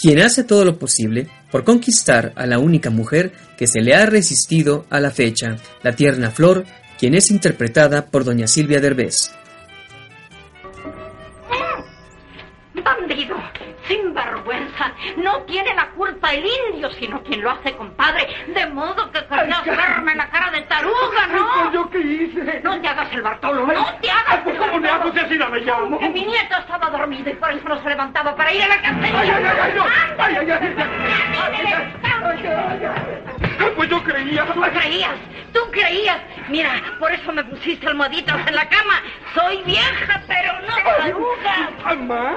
quien 0.00 0.20
hace 0.20 0.44
todo 0.44 0.64
lo 0.64 0.78
posible 0.78 1.26
por 1.50 1.64
conquistar 1.64 2.32
a 2.36 2.46
la 2.46 2.60
única 2.60 2.90
mujer 2.90 3.32
que 3.58 3.66
se 3.66 3.80
le 3.80 3.96
ha 3.96 4.06
resistido 4.06 4.86
a 4.90 5.00
la 5.00 5.10
fecha, 5.10 5.56
la 5.82 5.96
tierna 5.96 6.30
Flor, 6.30 6.66
quien 7.00 7.16
es 7.16 7.32
interpretada 7.32 8.06
por 8.06 8.22
doña 8.22 8.46
Silvia 8.46 8.78
Derbez. 8.78 9.32
Sinvergüenza. 14.80 14.92
No 15.16 15.42
tiene 15.42 15.74
la 15.74 15.90
culpa 15.90 16.32
el 16.32 16.44
indio, 16.70 16.90
sino 16.92 17.22
quien 17.22 17.42
lo 17.42 17.50
hace, 17.50 17.76
compadre. 17.76 18.26
De 18.48 18.66
modo 18.66 19.10
que 19.10 19.24
querías 19.26 19.64
verme 19.64 20.14
la 20.14 20.28
cara 20.28 20.50
de 20.50 20.62
taruga, 20.62 21.26
¿no? 21.32 21.72
¿Yo 21.72 21.90
qué 21.90 21.98
hice? 21.98 22.60
No 22.62 22.80
te 22.80 22.88
hagas 22.88 23.12
el 23.12 23.22
Bartolo, 23.22 23.66
no 23.66 23.94
te 24.00 24.10
hagas 24.10 24.38
Pues 24.44 24.56
el 24.56 24.60
¿cómo 24.62 24.78
le 24.78 24.88
hago 24.88 25.12
si 25.12 25.18
así 25.18 25.36
la 25.36 25.48
me 25.48 25.60
llamo? 25.60 25.98
Que 25.98 26.08
mi 26.08 26.24
nieto 26.24 26.56
estaba 26.58 26.90
dormido 26.90 27.30
y 27.30 27.34
por 27.34 27.50
eso 27.50 27.68
no 27.68 27.82
se 27.82 27.88
levantaba 27.88 28.34
para 28.34 28.52
ir 28.52 28.62
a 28.62 28.68
la 28.68 28.80
casa. 28.80 28.98
Ay, 29.02 29.12
ay, 29.14 29.30
ay, 29.30 29.58
ay, 29.62 29.72
no. 29.76 29.84
Ay, 30.18 30.36
ay, 30.36 30.50
ay, 30.50 30.74
ay. 32.86 33.29
Pues 33.76 33.88
yo 33.88 34.02
creía. 34.02 34.44
Tú 34.52 34.60
creías, 34.60 35.14
tú 35.52 35.60
creías. 35.70 36.20
Mira, 36.48 36.70
por 36.98 37.12
eso 37.12 37.32
me 37.32 37.42
pusiste 37.44 37.86
almohaditas 37.86 38.46
en 38.46 38.54
la 38.54 38.68
cama. 38.68 38.94
Soy 39.34 39.62
vieja, 39.64 40.22
pero 40.26 40.52
no 40.60 40.76
taruga. 40.84 41.94
¿Más? 41.96 42.36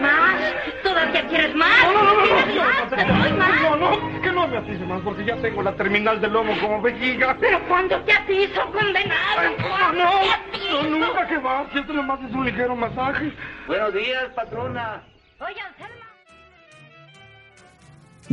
¿Más? 0.00 0.36
¿Todavía 0.82 1.26
quieres 1.28 1.54
más? 1.54 1.84
No, 1.84 1.92
no, 1.92 2.02
no, 2.02 2.14
no, 2.14 2.22
¿Quieres 2.22 2.54
no, 2.56 2.64
más? 2.64 2.90
¿Te 2.90 3.04
doy 3.04 3.32
más? 3.32 3.62
no, 3.62 3.76
no, 3.76 4.20
que 4.20 4.32
no 4.32 4.48
me 4.48 4.56
atice 4.58 4.84
más 4.84 5.00
porque 5.02 5.24
ya 5.24 5.36
tengo 5.36 5.62
la 5.62 5.72
terminal 5.72 6.20
del 6.20 6.32
lomo 6.32 6.58
como 6.60 6.82
vejiga. 6.82 7.36
¿Pero 7.40 7.58
cuándo 7.68 7.98
te 8.02 8.12
atizo, 8.12 8.70
condenado? 8.72 9.38
Ay, 9.38 9.56
no, 9.58 9.68
¿Cuándo 9.68 10.04
no, 10.04 10.82
no, 10.82 11.06
nunca 11.06 11.26
que 11.26 11.38
va. 11.38 11.66
Si 11.72 11.78
esto 11.78 11.92
nomás 11.92 12.20
es 12.22 12.32
un 12.32 12.44
ligero 12.44 12.76
masaje. 12.76 13.32
Buenos 13.66 13.94
días, 13.94 14.24
patrona. 14.34 15.02
Oye, 15.40 15.60
Anselmo. 15.60 16.01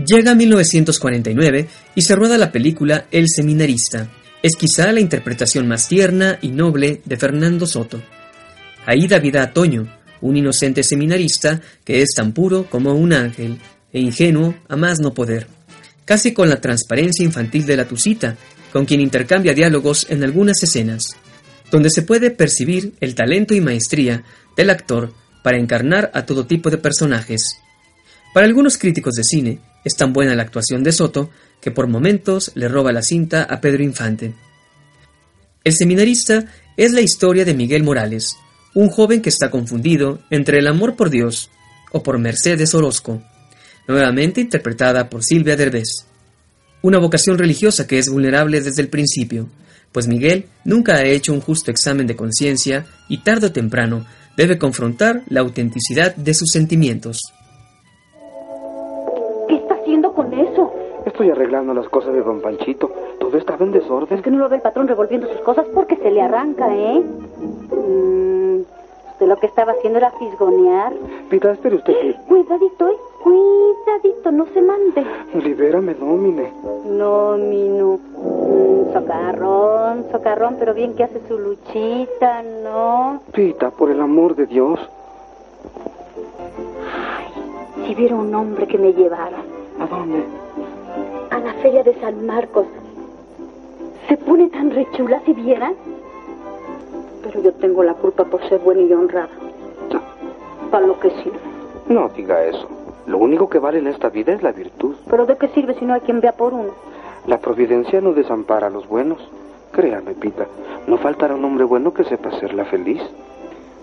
Llega 0.05 0.33
1949 0.33 1.67
y 1.93 2.01
se 2.01 2.15
rueda 2.15 2.37
la 2.37 2.53
película 2.53 3.07
El 3.11 3.25
Seminarista. 3.27 4.09
Es 4.41 4.55
quizá 4.55 4.93
la 4.93 5.01
interpretación 5.01 5.67
más 5.67 5.89
tierna 5.89 6.39
y 6.41 6.49
noble 6.49 7.01
de 7.03 7.17
Fernando 7.17 7.67
Soto. 7.67 8.01
Ahí 8.85 9.07
da 9.07 9.19
vida 9.19 9.43
a 9.43 9.51
Toño, 9.51 9.93
un 10.21 10.37
inocente 10.37 10.83
seminarista 10.83 11.59
que 11.83 12.01
es 12.01 12.11
tan 12.15 12.31
puro 12.31 12.65
como 12.69 12.93
un 12.93 13.11
ángel 13.11 13.59
e 13.91 13.99
ingenuo 13.99 14.55
a 14.69 14.77
más 14.77 14.99
no 15.01 15.13
poder, 15.13 15.47
casi 16.05 16.31
con 16.31 16.47
la 16.47 16.61
transparencia 16.61 17.25
infantil 17.25 17.65
de 17.65 17.75
la 17.75 17.85
Tucita, 17.85 18.37
con 18.71 18.85
quien 18.85 19.01
intercambia 19.01 19.53
diálogos 19.53 20.05
en 20.09 20.23
algunas 20.23 20.63
escenas, 20.63 21.17
donde 21.71 21.89
se 21.89 22.03
puede 22.03 22.31
percibir 22.31 22.93
el 23.01 23.15
talento 23.15 23.53
y 23.53 23.59
maestría 23.59 24.23
del 24.55 24.69
actor 24.69 25.11
para 25.43 25.57
encarnar 25.57 26.09
a 26.13 26.25
todo 26.25 26.45
tipo 26.45 26.69
de 26.69 26.77
personajes. 26.77 27.57
Para 28.33 28.45
algunos 28.45 28.77
críticos 28.77 29.15
de 29.15 29.23
cine, 29.23 29.59
es 29.83 29.95
tan 29.95 30.13
buena 30.13 30.35
la 30.35 30.43
actuación 30.43 30.83
de 30.83 30.91
Soto 30.91 31.29
que 31.61 31.71
por 31.71 31.87
momentos 31.87 32.51
le 32.55 32.67
roba 32.67 32.91
la 32.91 33.01
cinta 33.01 33.43
a 33.43 33.61
Pedro 33.61 33.83
Infante. 33.83 34.33
El 35.63 35.73
seminarista 35.73 36.45
es 36.77 36.93
la 36.93 37.01
historia 37.01 37.45
de 37.45 37.53
Miguel 37.53 37.83
Morales, 37.83 38.37
un 38.73 38.89
joven 38.89 39.21
que 39.21 39.29
está 39.29 39.51
confundido 39.51 40.19
entre 40.29 40.59
el 40.59 40.67
amor 40.67 40.95
por 40.95 41.09
Dios 41.09 41.49
o 41.91 42.03
por 42.03 42.17
Mercedes 42.17 42.73
Orozco, 42.73 43.21
nuevamente 43.87 44.41
interpretada 44.41 45.09
por 45.09 45.23
Silvia 45.23 45.55
Derbez. 45.55 46.05
Una 46.81 46.97
vocación 46.97 47.37
religiosa 47.37 47.87
que 47.87 47.99
es 47.99 48.07
vulnerable 48.07 48.61
desde 48.61 48.81
el 48.81 48.87
principio, 48.87 49.49
pues 49.91 50.07
Miguel 50.07 50.45
nunca 50.63 50.95
ha 50.95 51.03
hecho 51.03 51.33
un 51.33 51.41
justo 51.41 51.71
examen 51.71 52.07
de 52.07 52.15
conciencia 52.15 52.85
y 53.09 53.17
tarde 53.19 53.47
o 53.47 53.51
temprano 53.51 54.05
debe 54.37 54.57
confrontar 54.57 55.23
la 55.27 55.41
autenticidad 55.41 56.15
de 56.15 56.33
sus 56.33 56.51
sentimientos. 56.51 57.19
Estoy 61.19 61.31
arreglando 61.31 61.73
las 61.73 61.89
cosas 61.89 62.13
de 62.13 62.21
don 62.21 62.39
Panchito. 62.39 62.89
Todo 63.19 63.37
estaba 63.37 63.65
en 63.65 63.73
desorden. 63.73 64.17
Es 64.17 64.23
que 64.23 64.31
no 64.31 64.37
lo 64.37 64.47
ve 64.47 64.55
el 64.55 64.61
patrón 64.61 64.87
revolviendo 64.87 65.27
sus 65.27 65.41
cosas 65.41 65.65
porque 65.73 65.97
se 65.97 66.11
le 66.11 66.21
arranca, 66.21 66.73
¿eh? 66.73 67.03
Mm, 67.75 68.61
usted 69.11 69.27
lo 69.27 69.35
que 69.35 69.47
estaba 69.47 69.73
haciendo 69.73 69.99
era 69.99 70.11
fisgonear. 70.11 70.93
Pita, 71.29 71.51
espere 71.51 71.75
usted 71.75 71.93
que... 71.99 72.15
Cuidadito, 72.25 72.87
¿eh? 72.87 72.95
Cuidadito, 73.21 74.31
no 74.31 74.45
se 74.53 74.61
mande. 74.61 75.05
Libérame, 75.33 75.93
Domine. 75.95 76.53
No, 76.85 77.35
Minu. 77.35 77.97
Mm, 77.97 78.93
socarrón, 78.93 80.05
socarrón, 80.13 80.55
pero 80.57 80.73
bien 80.73 80.95
que 80.95 81.03
hace 81.03 81.19
su 81.27 81.37
luchita, 81.37 82.43
¿no? 82.63 83.19
Pita, 83.33 83.71
por 83.71 83.91
el 83.91 83.99
amor 83.99 84.37
de 84.37 84.45
Dios. 84.45 84.79
Si 87.85 87.93
viera 87.93 88.15
un 88.15 88.33
hombre 88.33 88.67
que 88.67 88.77
me 88.77 88.93
llevara 88.93 89.39
¿A 89.79 89.85
dónde? 89.85 90.23
A 91.39 91.41
la 91.41 91.53
feria 91.61 91.83
de 91.83 91.93
San 91.99 92.25
Marcos, 92.25 92.65
se 94.07 94.17
pone 94.17 94.49
tan 94.49 94.71
rechula 94.71 95.21
si 95.25 95.33
vieran. 95.33 95.73
Pero 97.23 97.41
yo 97.41 97.53
tengo 97.53 97.83
la 97.83 97.93
culpa 97.93 98.25
por 98.25 98.47
ser 98.49 98.59
buena 98.59 98.81
y 98.81 98.93
honrada. 98.93 99.29
Para 100.71 100.85
lo 100.85 100.99
que 100.99 101.09
sirve. 101.09 101.39
No 101.87 102.09
diga 102.09 102.43
eso. 102.45 102.67
Lo 103.07 103.17
único 103.17 103.49
que 103.49 103.59
vale 103.59 103.79
en 103.79 103.87
esta 103.87 104.09
vida 104.09 104.33
es 104.33 104.43
la 104.43 104.51
virtud. 104.51 104.95
Pero 105.09 105.25
¿de 105.25 105.37
qué 105.37 105.47
sirve 105.49 105.73
si 105.75 105.85
no 105.85 105.93
hay 105.93 106.01
quien 106.01 106.21
vea 106.21 106.33
por 106.33 106.53
uno? 106.53 106.71
La 107.25 107.39
providencia 107.39 108.01
no 108.01 108.13
desampara 108.13 108.67
a 108.67 108.69
los 108.69 108.87
buenos. 108.87 109.19
Créame, 109.71 110.13
Pita, 110.13 110.45
no 110.87 110.97
faltará 110.97 111.35
un 111.35 111.45
hombre 111.45 111.63
bueno 111.63 111.93
que 111.93 112.03
sepa 112.03 112.29
hacerla 112.29 112.65
feliz. 112.65 113.01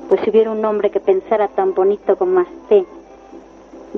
Pues 0.08 0.20
si 0.20 0.30
hubiera 0.30 0.50
un 0.50 0.64
hombre 0.64 0.90
que 0.90 1.00
pensara 1.00 1.48
tan 1.48 1.74
bonito 1.74 2.16
como 2.16 2.40
usted 2.40 2.84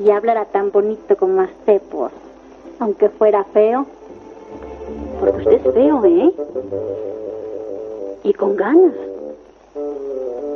y 0.03 0.11
hablara 0.11 0.47
tan 0.47 0.71
bonito 0.71 1.17
como 1.17 1.43
usted, 1.43 1.83
pues, 1.91 2.13
aunque 2.79 3.09
fuera 3.09 3.45
feo, 3.45 3.87
porque 5.21 5.39
usted 5.39 5.67
es 5.67 5.75
feo, 5.75 6.05
¿eh? 6.05 6.33
Y 8.25 8.33
con 8.33 8.57
ganas. 8.57 8.93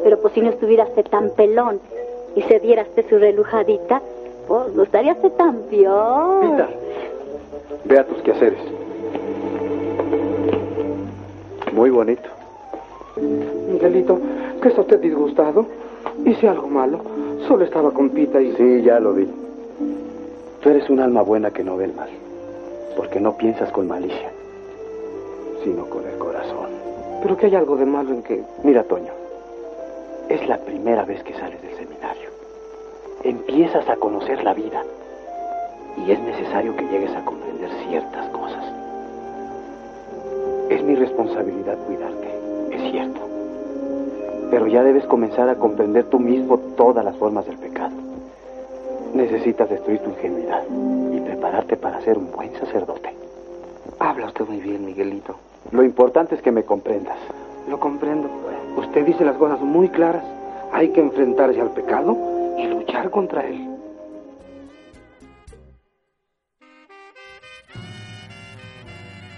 Pero 0.04 0.20
pues 0.20 0.34
si 0.34 0.40
no 0.40 0.50
estuviera 0.50 0.84
usted 0.84 1.06
tan 1.06 1.30
pelón 1.30 1.80
y 2.34 2.42
se 2.42 2.60
diera 2.60 2.82
usted 2.82 3.08
su 3.08 3.18
relujadita, 3.18 4.02
pues 4.48 4.74
no 4.74 4.82
estaría 4.82 5.12
usted 5.12 5.32
tan 5.32 5.56
peor. 5.70 6.40
Pita, 6.40 6.68
ve 7.84 7.98
a 7.98 8.04
tus 8.04 8.22
quehaceres. 8.22 8.60
Muy 11.72 11.90
bonito. 11.90 12.28
Miguelito, 13.16 14.18
¿qué 14.60 14.68
está 14.68 14.80
usted 14.82 15.00
disgustado? 15.00 15.66
Hice 16.24 16.48
algo 16.48 16.68
malo. 16.68 17.00
Solo 17.48 17.64
estaba 17.64 17.90
con 17.90 18.10
Pita 18.10 18.40
y... 18.40 18.52
Sí, 18.56 18.82
ya 18.82 19.00
lo 19.00 19.14
vi. 19.14 19.28
Tú 20.60 20.68
eres 20.68 20.88
un 20.90 21.00
alma 21.00 21.22
buena 21.22 21.50
que 21.50 21.64
no 21.64 21.76
ve 21.76 21.86
el 21.86 21.94
mal. 21.94 22.08
Porque 22.96 23.20
no 23.20 23.36
piensas 23.36 23.70
con 23.70 23.88
malicia, 23.88 24.30
sino 25.64 25.86
con 25.86 26.06
el 26.06 26.18
corazón. 26.18 26.68
Pero 27.22 27.36
que 27.36 27.46
hay 27.46 27.54
algo 27.54 27.76
de 27.76 27.86
malo 27.86 28.10
en 28.10 28.22
que... 28.22 28.42
Mira, 28.62 28.82
Toño. 28.84 29.12
Es 30.28 30.46
la 30.48 30.58
primera 30.58 31.04
vez 31.04 31.22
que 31.22 31.34
sales 31.34 31.60
del 31.62 31.74
seminario. 31.76 32.30
Empiezas 33.22 33.88
a 33.88 33.96
conocer 33.96 34.42
la 34.42 34.54
vida. 34.54 34.82
Y 35.96 36.10
es 36.10 36.20
necesario 36.20 36.74
que 36.76 36.86
llegues 36.86 37.14
a 37.14 37.24
comprender 37.24 37.70
ciertas 37.88 38.28
cosas. 38.30 38.64
Es 40.68 40.82
mi 40.82 40.94
responsabilidad 40.94 41.76
cuidarte, 41.86 42.28
es 42.70 42.90
cierto. 42.90 43.20
Pero 44.50 44.66
ya 44.66 44.82
debes 44.82 45.04
comenzar 45.04 45.48
a 45.48 45.56
comprender 45.56 46.04
tú 46.04 46.18
mismo 46.18 46.58
todas 46.76 47.04
las 47.04 47.16
formas 47.16 47.46
del 47.46 47.58
pecado. 47.58 47.94
Necesitas 49.14 49.68
destruir 49.68 50.00
tu 50.00 50.10
ingenuidad 50.10 50.62
prepararte 51.42 51.76
para 51.76 52.00
ser 52.02 52.16
un 52.18 52.30
buen 52.30 52.52
sacerdote. 52.52 53.12
Habla 53.98 54.26
usted 54.26 54.46
muy 54.46 54.60
bien, 54.60 54.86
Miguelito. 54.86 55.36
Lo 55.72 55.82
importante 55.82 56.36
es 56.36 56.42
que 56.42 56.52
me 56.52 56.62
comprendas. 56.62 57.18
Lo 57.68 57.80
comprendo. 57.80 58.30
Usted 58.76 59.04
dice 59.04 59.24
las 59.24 59.36
cosas 59.36 59.60
muy 59.60 59.88
claras. 59.88 60.22
Hay 60.72 60.90
que 60.90 61.00
enfrentarse 61.00 61.60
al 61.60 61.72
pecado 61.72 62.16
y 62.56 62.66
luchar 62.68 63.10
contra 63.10 63.44
él. 63.44 63.68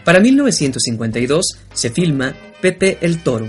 Para 0.04 0.20
1952 0.20 1.58
se 1.72 1.88
filma 1.88 2.34
Pepe 2.60 2.98
el 3.00 3.22
Toro. 3.22 3.46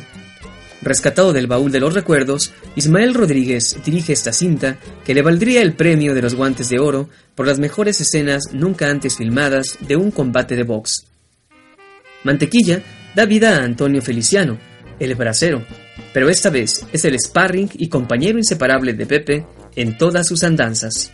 Rescatado 0.86 1.34
del 1.34 1.48
baúl 1.48 1.72
de 1.72 1.80
los 1.80 1.96
recuerdos, 1.96 2.54
Ismael 2.76 3.16
Rodríguez 3.16 3.76
dirige 3.84 4.14
esta 4.14 4.32
cinta 4.32 4.78
que 5.04 5.16
le 5.16 5.24
valdría 5.24 5.64
el 5.64 5.74
premio 5.74 6.14
de 6.14 6.22
los 6.22 6.36
guantes 6.36 6.70
de 6.70 6.78
oro 6.78 7.10
por 7.34 7.48
las 7.48 7.58
mejores 7.58 8.00
escenas 8.02 8.54
nunca 8.54 8.88
antes 8.92 9.18
filmadas 9.18 9.80
de 9.82 9.96
un 9.96 10.12
combate 10.12 10.56
de 10.56 10.62
box. 10.62 11.08
Mantequilla 12.24 12.84
da 13.16 13.26
vida 13.26 13.58
a 13.58 13.64
Antonio 13.64 14.00
Feliciano, 14.00 14.60
el 15.00 15.16
bracero, 15.16 15.66
pero 16.14 16.30
esta 16.30 16.52
vez 16.52 16.86
es 16.94 17.04
el 17.04 17.20
sparring 17.20 17.72
y 17.74 17.90
compañero 17.90 18.38
inseparable 18.38 18.94
de 18.94 19.08
Pepe 19.08 19.48
en 19.76 19.98
todas 19.98 20.28
sus 20.28 20.44
andanzas. 20.44 21.12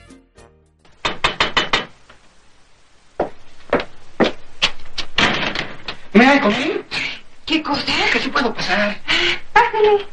¿Me? 6.11 6.80
¿Qué 7.51 7.61
cosa? 7.61 7.91
Que 8.13 8.19
sí 8.19 8.29
puedo 8.29 8.53
pasar. 8.53 8.97
Pásale. 9.51 10.05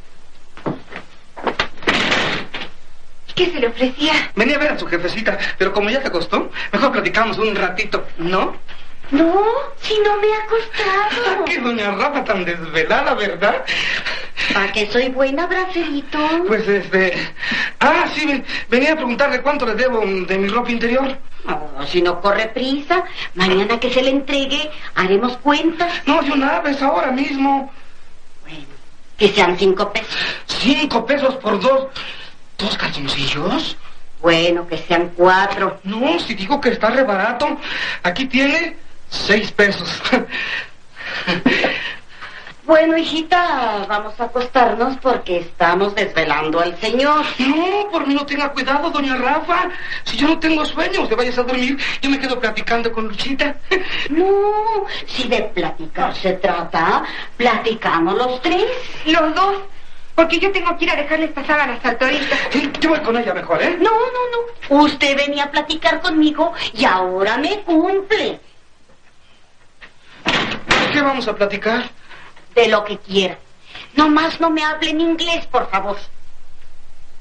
¿Qué 3.37 3.46
se 3.53 3.61
le 3.61 3.68
ofrecía? 3.68 4.12
Venía 4.35 4.57
a 4.57 4.59
ver 4.59 4.72
a 4.72 4.79
su 4.79 4.88
jefecita, 4.88 5.38
pero 5.57 5.72
como 5.72 5.88
ya 5.88 6.01
te 6.01 6.09
acostó, 6.09 6.51
mejor 6.72 6.90
platicamos 6.90 7.38
un 7.38 7.55
ratito, 7.55 8.05
¿no? 8.18 8.57
No, 9.12 9.40
si 9.81 9.94
no 10.01 10.16
me 10.16 10.27
ha 10.35 10.46
costado. 10.48 11.44
Que 11.44 11.59
doña 11.61 11.92
Rafa 11.92 12.24
tan 12.24 12.44
desvelada, 12.44 13.14
¿verdad? 13.14 13.64
¿Para 14.53 14.72
que 14.72 14.90
soy 14.90 15.09
buena, 15.11 15.46
bracerito? 15.46 16.18
Pues 16.48 16.66
este. 16.66 17.12
Ah, 17.79 18.07
sí, 18.16 18.27
ven- 18.27 18.44
venía 18.68 18.94
a 18.94 18.96
preguntarle 18.96 19.40
cuánto 19.42 19.64
le 19.64 19.77
debo 19.77 20.01
de 20.01 20.38
mi 20.38 20.48
ropa 20.48 20.72
interior. 20.72 21.16
No, 21.44 21.87
si 21.87 22.03
no 22.03 22.20
corre 22.20 22.48
prisa, 22.48 23.05
mañana 23.35 23.79
que 23.81 23.92
se 23.92 24.03
le 24.03 24.11
entregue, 24.11 24.70
haremos 24.94 25.37
cuentas. 25.38 25.92
No, 26.07 26.22
de 26.22 26.33
una 26.33 26.61
vez, 26.61 26.83
ahora 26.83 27.11
mismo. 27.11 27.72
Que 29.16 29.29
sean 29.29 29.59
cinco 29.59 29.92
pesos. 29.92 30.16
¿Cinco 30.46 31.05
pesos 31.05 31.37
por 31.37 31.59
dos? 31.61 31.88
¿Dos 32.57 32.77
calzoncillos? 32.77 33.77
Bueno, 34.20 34.66
que 34.66 34.79
sean 34.79 35.12
cuatro. 35.16 35.81
No, 35.85 36.18
si 36.18 36.35
digo 36.35 36.61
que 36.61 36.70
está 36.70 36.90
re 36.90 37.05
barato. 37.05 37.57
Aquí 38.03 38.27
tiene 38.27 38.77
seis 39.09 39.51
pesos. 39.53 40.03
Bueno, 42.68 42.98
hijita, 42.98 43.87
vamos 43.88 44.20
a 44.20 44.24
acostarnos 44.24 44.98
porque 44.98 45.38
estamos 45.38 45.94
desvelando 45.94 46.61
al 46.61 46.78
señor. 46.78 47.24
No, 47.38 47.88
por 47.90 48.07
mí 48.07 48.12
no 48.12 48.26
tenga 48.26 48.52
cuidado, 48.52 48.90
doña 48.90 49.16
Rafa. 49.16 49.70
Si 50.04 50.18
yo 50.18 50.28
no 50.28 50.38
tengo 50.38 50.66
sueño, 50.66 51.00
usted 51.00 51.16
vayas 51.16 51.38
a 51.38 51.44
dormir, 51.44 51.78
yo 52.02 52.11
me 52.11 52.18
quedo 52.20 52.38
platicando 52.38 52.92
con 52.92 53.09
Luchita. 53.09 53.57
No, 54.11 54.85
si 55.07 55.26
de 55.28 55.44
platicar 55.44 56.14
se 56.14 56.35
trata, 56.35 57.04
platicamos 57.38 58.14
los 58.18 58.42
tres. 58.42 58.66
Los 59.07 59.35
dos. 59.35 59.57
Porque 60.14 60.38
yo 60.38 60.52
tengo 60.52 60.76
que 60.76 60.85
ir 60.85 60.90
a 60.90 60.96
dejarle 60.96 61.24
esta 61.24 61.46
sábana 61.46 61.78
al 61.83 61.96
torito. 61.96 62.37
Sí, 62.50 62.70
yo 62.81 62.90
voy 62.90 63.00
con 63.00 63.16
ella 63.16 63.33
mejor, 63.33 63.62
¿eh? 63.62 63.78
No, 63.81 63.90
no, 63.90 64.76
no. 64.76 64.83
Usted 64.83 65.16
venía 65.16 65.44
a 65.44 65.50
platicar 65.50 66.02
conmigo 66.02 66.52
y 66.74 66.85
ahora 66.85 67.38
me 67.38 67.61
cumple. 67.61 68.40
¿De 70.26 70.92
qué 70.92 71.00
vamos 71.00 71.26
a 71.28 71.35
platicar? 71.35 71.85
De 72.58 72.66
lo 72.66 72.82
que 72.84 72.98
quiera. 72.98 73.38
No 73.94 74.08
más 74.08 74.40
no 74.40 74.50
me 74.50 74.64
hable 74.64 74.90
en 74.90 75.00
inglés, 75.00 75.46
por 75.46 75.70
favor. 75.70 75.96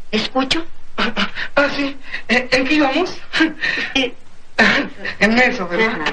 ¿Escucho? 0.09 0.65
Ah, 0.97 1.69
sí. 1.75 1.95
¿En, 2.27 2.49
en 2.51 2.65
qué 2.65 2.73
íbamos? 2.73 3.15
en 5.19 5.37
eso, 5.37 5.67
¿verdad? 5.67 6.11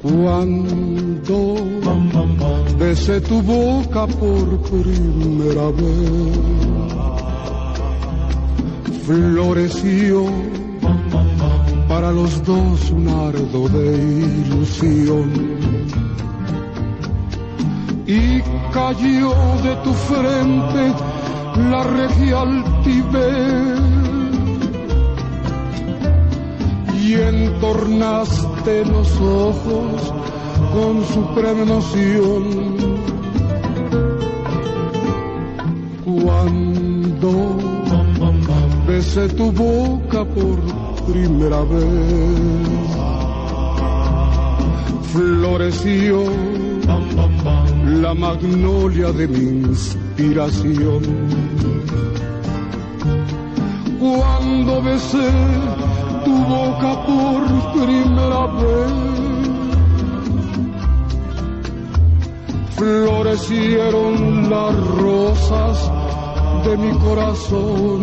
Cuando 0.00 1.66
besé 2.78 3.20
tu 3.20 3.40
boca 3.42 4.06
por 4.06 4.60
primera 4.70 5.70
vez, 5.70 6.38
floreció 9.04 10.26
para 11.88 12.12
los 12.12 12.44
dos 12.44 12.90
un 12.90 13.08
ardo 13.08 13.68
de 13.68 13.96
ilusión. 14.44 15.30
Y 18.06 18.40
cayó 18.72 19.34
de 19.64 19.76
tu 19.82 19.92
frente 19.92 20.94
la 21.70 21.82
regia 21.82 22.42
altivez 22.42 23.86
y 27.02 27.14
entornaste 27.14 28.84
los 28.84 29.20
ojos 29.20 30.12
con 30.72 31.04
suprema 31.06 31.62
emoción. 31.62 32.42
Cuando 36.04 37.32
besé 38.86 39.28
tu 39.30 39.52
boca 39.52 40.24
por 40.24 40.58
primera 41.10 41.62
vez, 41.62 42.76
floreció 45.12 46.24
la 48.02 48.14
magnolia 48.14 49.12
de 49.12 49.28
mi 49.28 49.68
inspiración. 49.68 51.02
Cuando 53.98 54.82
besé 54.82 55.30
tu 56.24 56.32
boca 56.32 57.06
por 57.06 57.84
primera 57.84 58.46
vez, 58.46 59.05
florecieron 62.76 64.50
las 64.50 64.76
rosas 64.98 65.90
de 66.64 66.76
mi 66.76 66.92
corazón. 66.98 68.02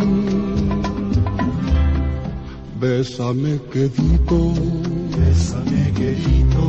Bésame 2.79 3.59
quedito, 3.71 4.53
bésame 5.17 5.91
quedito, 5.93 6.63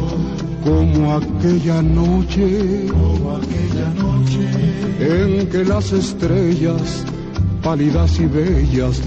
como 0.64 1.14
aquella 1.14 1.83
noche, 1.83 2.87
como 2.88 3.37
aquella 3.37 3.88
noche, 4.05 4.47
en 5.01 5.49
que 5.49 5.64
las 5.64 5.93
estrellas, 5.93 7.05
pálidas 7.62 8.21
y 8.21 8.27
bellas, 8.27 9.01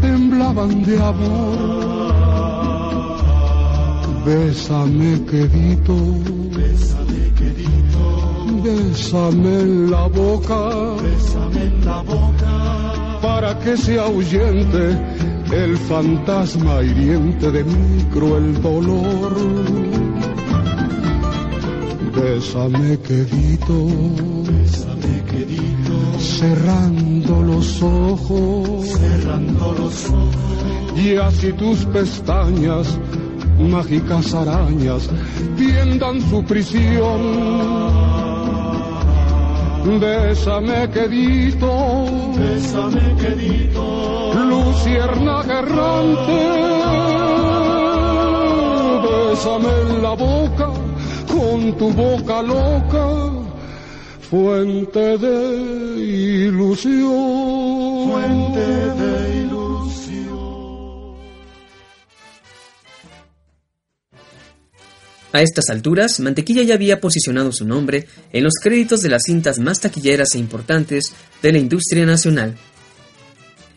temblaban 0.00 0.82
de 0.82 0.98
amor. 1.00 2.12
Bésame 4.24 5.20
quedito, 5.30 5.94
bésame 6.56 7.02
quedito, 7.02 7.11
bésame 8.62 9.60
en 9.60 9.90
la 9.90 10.06
boca, 10.08 10.68
bésame 11.02 11.62
en 11.64 11.84
la 11.84 12.02
boca, 12.02 13.20
para 13.20 13.58
que 13.58 13.76
se 13.76 13.98
ahuyente 13.98 14.96
el 15.52 15.76
fantasma 15.76 16.82
hiriente 16.82 17.50
de 17.50 17.64
mi 17.64 18.02
cruel 18.12 18.60
dolor. 18.62 19.34
Bésame 22.14 22.98
quedito, 23.00 23.86
bésame 24.46 25.24
quedito, 25.30 26.18
cerrando 26.18 27.42
los 27.42 27.82
ojos, 27.82 28.86
cerrando 28.88 29.74
los 29.78 30.10
ojos, 30.10 31.00
y 31.04 31.16
así 31.16 31.52
tus 31.54 31.84
pestañas, 31.86 32.98
mágicas 33.58 34.34
arañas, 34.34 35.08
tiendan 35.56 36.20
su 36.30 36.44
prisión. 36.44 38.31
Bésame 39.84 40.88
quedito, 40.90 42.06
bésame 42.38 43.16
quedito, 43.16 44.32
lucierna 44.32 45.42
errante, 45.42 46.40
bésame 49.02 49.68
en 49.82 50.02
la 50.02 50.14
boca, 50.14 50.70
con 51.26 51.76
tu 51.76 51.90
boca 51.90 52.42
loca, 52.42 53.08
fuente 54.20 55.18
de 55.18 56.00
ilusión, 56.46 58.08
fuente 58.08 58.60
de 59.00 59.40
ilusión. 59.40 59.61
A 65.32 65.40
estas 65.40 65.70
alturas, 65.70 66.20
Mantequilla 66.20 66.62
ya 66.62 66.74
había 66.74 67.00
posicionado 67.00 67.52
su 67.52 67.66
nombre 67.66 68.06
en 68.32 68.44
los 68.44 68.54
créditos 68.62 69.00
de 69.00 69.08
las 69.08 69.22
cintas 69.24 69.58
más 69.58 69.80
taquilleras 69.80 70.34
e 70.34 70.38
importantes 70.38 71.14
de 71.42 71.52
la 71.52 71.58
industria 71.58 72.04
nacional. 72.04 72.56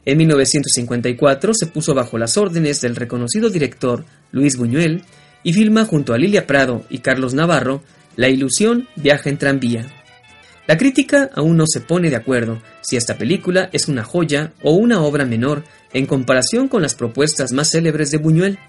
En 0.04 0.18
1954 0.18 1.54
se 1.54 1.68
puso 1.68 1.94
bajo 1.94 2.18
las 2.18 2.38
órdenes 2.38 2.82
del 2.82 2.96
reconocido 2.96 3.50
director 3.50 4.06
Luis 4.32 4.58
Buñuel 4.58 5.04
y 5.44 5.54
filma 5.54 5.86
junto 5.86 6.14
a 6.14 6.18
Lilia 6.18 6.46
Prado 6.46 6.86
y 6.90 7.00
Carlos 7.00 7.34
Navarro 7.34 7.84
La 8.16 8.30
ilusión 8.30 8.88
viaja 8.96 9.30
en 9.30 9.38
tranvía. 9.38 9.88
La 10.68 10.78
crítica 10.78 11.30
aún 11.36 11.58
no 11.58 11.66
se 11.68 11.80
pone 11.80 12.10
de 12.10 12.16
acuerdo 12.16 12.62
si 12.82 12.98
esta 12.98 13.18
película 13.18 13.70
es 13.72 13.88
una 13.88 14.04
joya 14.04 14.54
o 14.64 14.74
una 14.74 15.02
obra 15.02 15.26
menor 15.26 15.64
en 15.94 16.06
comparación 16.06 16.68
con 16.68 16.82
las 16.82 16.96
propuestas 16.96 17.52
más 17.52 17.72
célebres 17.72 18.12
de 18.12 18.18
Buñuel. 18.18 18.60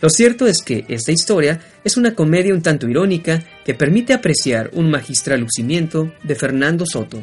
Lo 0.00 0.10
cierto 0.10 0.46
es 0.46 0.62
que 0.62 0.84
esta 0.88 1.10
historia 1.10 1.58
es 1.82 1.96
una 1.96 2.14
comedia 2.14 2.54
un 2.54 2.62
tanto 2.62 2.88
irónica 2.88 3.40
que 3.64 3.74
permite 3.74 4.14
apreciar 4.14 4.70
un 4.74 4.90
magistral 4.90 5.40
lucimiento 5.40 6.12
de 6.22 6.36
Fernando 6.36 6.86
Soto. 6.86 7.20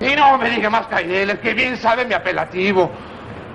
Y 0.00 0.14
no 0.14 0.36
me 0.36 0.50
diga 0.50 0.68
más 0.68 0.86
Caireles, 0.88 1.38
que 1.38 1.54
bien 1.54 1.78
sabe 1.78 2.04
mi 2.04 2.12
apelativo. 2.12 2.90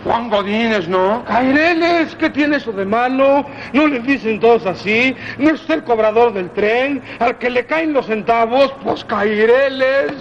Juan 0.04 0.30
Godínez, 0.30 0.88
¿no? 0.88 1.24
Caireles, 1.26 2.16
¿qué 2.16 2.32
tiene 2.32 2.58
eso 2.58 2.72
de 2.72 2.86
malo? 2.86 3.46
¿No 3.74 3.86
le 3.86 4.00
dicen 4.00 4.40
todos 4.40 4.66
así? 4.66 5.16
¿No 5.38 5.52
es 5.52 5.70
el 5.70 5.84
cobrador 5.84 6.34
del 6.34 6.50
tren? 6.52 7.04
Al 7.20 7.38
que 7.38 7.52
le 7.52 7.66
caen 7.68 7.94
los 7.94 8.08
centavos, 8.08 8.74
pues 8.84 9.04
Caireles. 9.06 10.14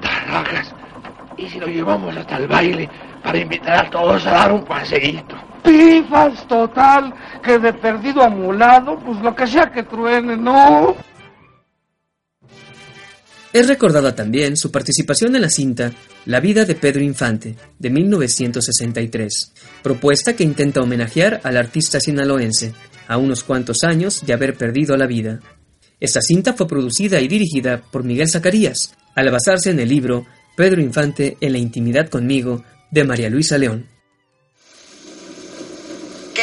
Tarrajas. 0.00 0.74
¿Y 1.36 1.48
si 1.48 1.60
lo 1.60 1.68
llevamos 1.68 2.16
hasta 2.16 2.38
el 2.38 2.48
baile 2.48 2.88
para 3.22 3.38
invitar 3.38 3.86
a 3.86 3.90
todos 3.90 4.26
a 4.26 4.30
dar 4.30 4.52
un 4.52 4.64
paseíto? 4.64 5.49
Pifas 5.62 6.46
total, 6.46 7.14
que 7.42 7.58
de 7.58 7.72
perdido 7.72 8.22
a 8.22 8.28
mulado, 8.28 8.98
pues 8.98 9.20
lo 9.20 9.34
que 9.34 9.46
sea 9.46 9.70
que 9.70 9.82
truene, 9.82 10.36
¿no? 10.36 10.94
Es 13.52 13.66
recordada 13.66 14.14
también 14.14 14.56
su 14.56 14.70
participación 14.70 15.34
en 15.34 15.42
la 15.42 15.50
cinta 15.50 15.92
La 16.24 16.38
vida 16.38 16.64
de 16.64 16.76
Pedro 16.76 17.02
Infante, 17.02 17.56
de 17.78 17.90
1963, 17.90 19.52
propuesta 19.82 20.34
que 20.36 20.44
intenta 20.44 20.80
homenajear 20.80 21.40
al 21.42 21.56
artista 21.56 21.98
sinaloense, 21.98 22.72
a 23.08 23.16
unos 23.16 23.42
cuantos 23.42 23.78
años 23.82 24.24
de 24.24 24.32
haber 24.32 24.56
perdido 24.56 24.96
la 24.96 25.08
vida. 25.08 25.40
Esta 25.98 26.20
cinta 26.20 26.52
fue 26.52 26.68
producida 26.68 27.20
y 27.20 27.26
dirigida 27.26 27.82
por 27.90 28.04
Miguel 28.04 28.30
Zacarías, 28.30 28.94
al 29.16 29.30
basarse 29.30 29.70
en 29.70 29.80
el 29.80 29.88
libro 29.88 30.26
Pedro 30.56 30.80
Infante 30.80 31.36
en 31.40 31.52
la 31.52 31.58
intimidad 31.58 32.08
conmigo, 32.08 32.62
de 32.92 33.04
María 33.04 33.30
Luisa 33.30 33.58
León. 33.58 33.86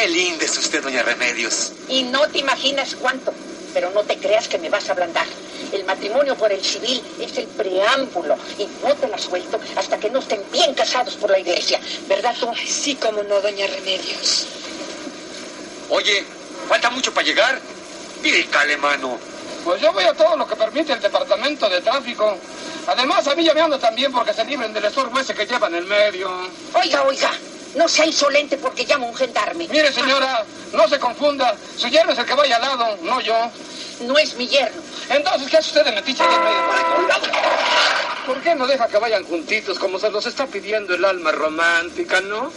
Qué 0.07 0.13
linda 0.13 0.45
es 0.45 0.57
usted, 0.57 0.81
doña 0.81 1.03
Remedios. 1.03 1.73
Y 1.89 2.03
no 2.03 2.25
te 2.29 2.39
imaginas 2.39 2.95
cuánto. 2.95 3.33
Pero 3.73 3.91
no 3.91 4.03
te 4.03 4.17
creas 4.17 4.47
que 4.47 4.57
me 4.57 4.69
vas 4.69 4.87
a 4.87 4.93
ablandar. 4.93 5.25
El 5.73 5.83
matrimonio 5.83 6.33
por 6.37 6.49
el 6.49 6.63
civil 6.63 7.03
es 7.19 7.37
el 7.37 7.45
preámbulo 7.47 8.37
y 8.57 8.69
no 8.85 8.95
te 8.95 9.09
la 9.09 9.17
suelto 9.17 9.59
hasta 9.75 9.97
que 9.97 10.09
no 10.09 10.19
estén 10.19 10.41
bien 10.49 10.73
casados 10.75 11.15
por 11.15 11.29
la 11.29 11.39
iglesia. 11.39 11.81
¿Verdad 12.07 12.33
tú? 12.39 12.49
sí, 12.65 12.95
como 12.95 13.21
no, 13.23 13.41
doña 13.41 13.67
Remedios. 13.67 14.47
Oye, 15.89 16.23
falta 16.69 16.89
mucho 16.89 17.13
para 17.13 17.27
llegar. 17.27 17.59
Pícale, 18.23 18.77
mano. 18.77 19.19
Pues 19.65 19.81
yo 19.81 19.91
voy 19.91 20.05
a 20.05 20.13
todo 20.13 20.37
lo 20.37 20.47
que 20.47 20.55
permite 20.55 20.93
el 20.93 21.01
departamento 21.01 21.67
de 21.67 21.81
tráfico. 21.81 22.37
Además, 22.87 23.27
a 23.27 23.35
mí 23.35 23.43
ya 23.43 23.53
me 23.53 23.59
ando 23.59 23.77
también 23.77 24.13
porque 24.13 24.33
se 24.33 24.45
libren 24.45 24.71
del 24.71 24.85
estorbo 24.85 25.19
ese 25.19 25.35
que 25.35 25.45
llevan 25.45 25.75
en 25.75 25.79
el 25.79 25.85
medio. 25.85 26.31
Oiga, 26.73 27.03
oiga, 27.03 27.31
No 27.77 27.87
sea 27.87 28.07
insolente 28.07 28.57
porque 28.57 28.85
llamo 28.85 29.05
a 29.05 29.09
un 29.11 29.15
gendarme. 29.15 29.67
Mire, 29.67 29.93
señora, 29.93 30.43
no 30.73 30.87
se 30.87 30.99
confunda. 30.99 31.55
Su 31.77 31.87
yerno 31.87 32.11
es 32.11 32.17
el 32.17 32.25
que 32.25 32.33
vaya 32.33 32.55
al 32.55 32.61
lado, 32.63 32.97
no 33.03 33.21
yo. 33.21 33.35
No 34.01 34.17
es 34.17 34.35
mi 34.35 34.47
yerno. 34.47 34.81
Entonces, 35.09 35.47
¿qué 35.47 35.57
hace 35.57 35.69
usted 35.69 35.85
de 35.85 35.91
metiche 35.91 36.23
ahí 36.23 36.35
en 36.35 36.41
medio? 36.43 36.57
¿Por 38.25 38.41
qué 38.41 38.55
no 38.55 38.67
deja 38.67 38.87
que 38.87 38.97
vayan 38.97 39.23
juntitos 39.23 39.77
como 39.79 39.99
se 39.99 40.09
los 40.09 40.25
está 40.25 40.47
pidiendo 40.47 40.95
el 40.95 41.05
alma 41.05 41.31
romántica, 41.31 42.19
no? 42.19 42.51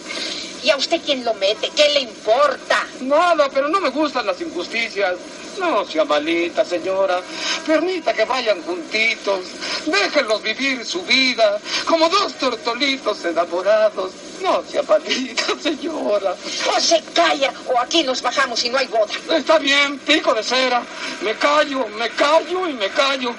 ¿Y 0.62 0.70
a 0.70 0.76
usted 0.76 1.00
quién 1.04 1.24
lo 1.24 1.32
mete? 1.34 1.70
¿Qué 1.74 1.88
le 1.90 2.00
importa? 2.00 2.86
Nada, 3.00 3.48
pero 3.52 3.68
no 3.68 3.80
me 3.80 3.90
gustan 3.90 4.26
las 4.26 4.40
injusticias. 4.40 5.16
No 5.58 5.84
sea 5.84 6.04
malita, 6.04 6.64
señora. 6.64 7.20
Permita 7.66 8.12
que 8.12 8.24
vayan 8.24 8.62
juntitos. 8.62 9.40
Déjenlos 9.86 10.42
vivir 10.42 10.84
su 10.84 11.02
vida 11.02 11.58
como 11.86 12.08
dos 12.08 12.34
tortolitos 12.34 13.24
enamorados. 13.24 14.12
No 14.42 14.62
sea 14.70 14.82
malita, 14.82 15.44
señora. 15.62 16.34
O 16.76 16.80
se 16.80 17.02
calla 17.14 17.52
o 17.66 17.78
aquí 17.78 18.02
nos 18.02 18.22
bajamos 18.22 18.62
y 18.64 18.70
no 18.70 18.78
hay 18.78 18.86
boda. 18.86 19.12
Está 19.36 19.58
bien, 19.58 19.98
pico 19.98 20.34
de 20.34 20.42
cera. 20.42 20.82
Me 21.22 21.34
callo, 21.36 21.86
me 21.88 22.08
callo 22.10 22.68
y 22.68 22.74
me 22.74 22.88
callo. 22.90 23.34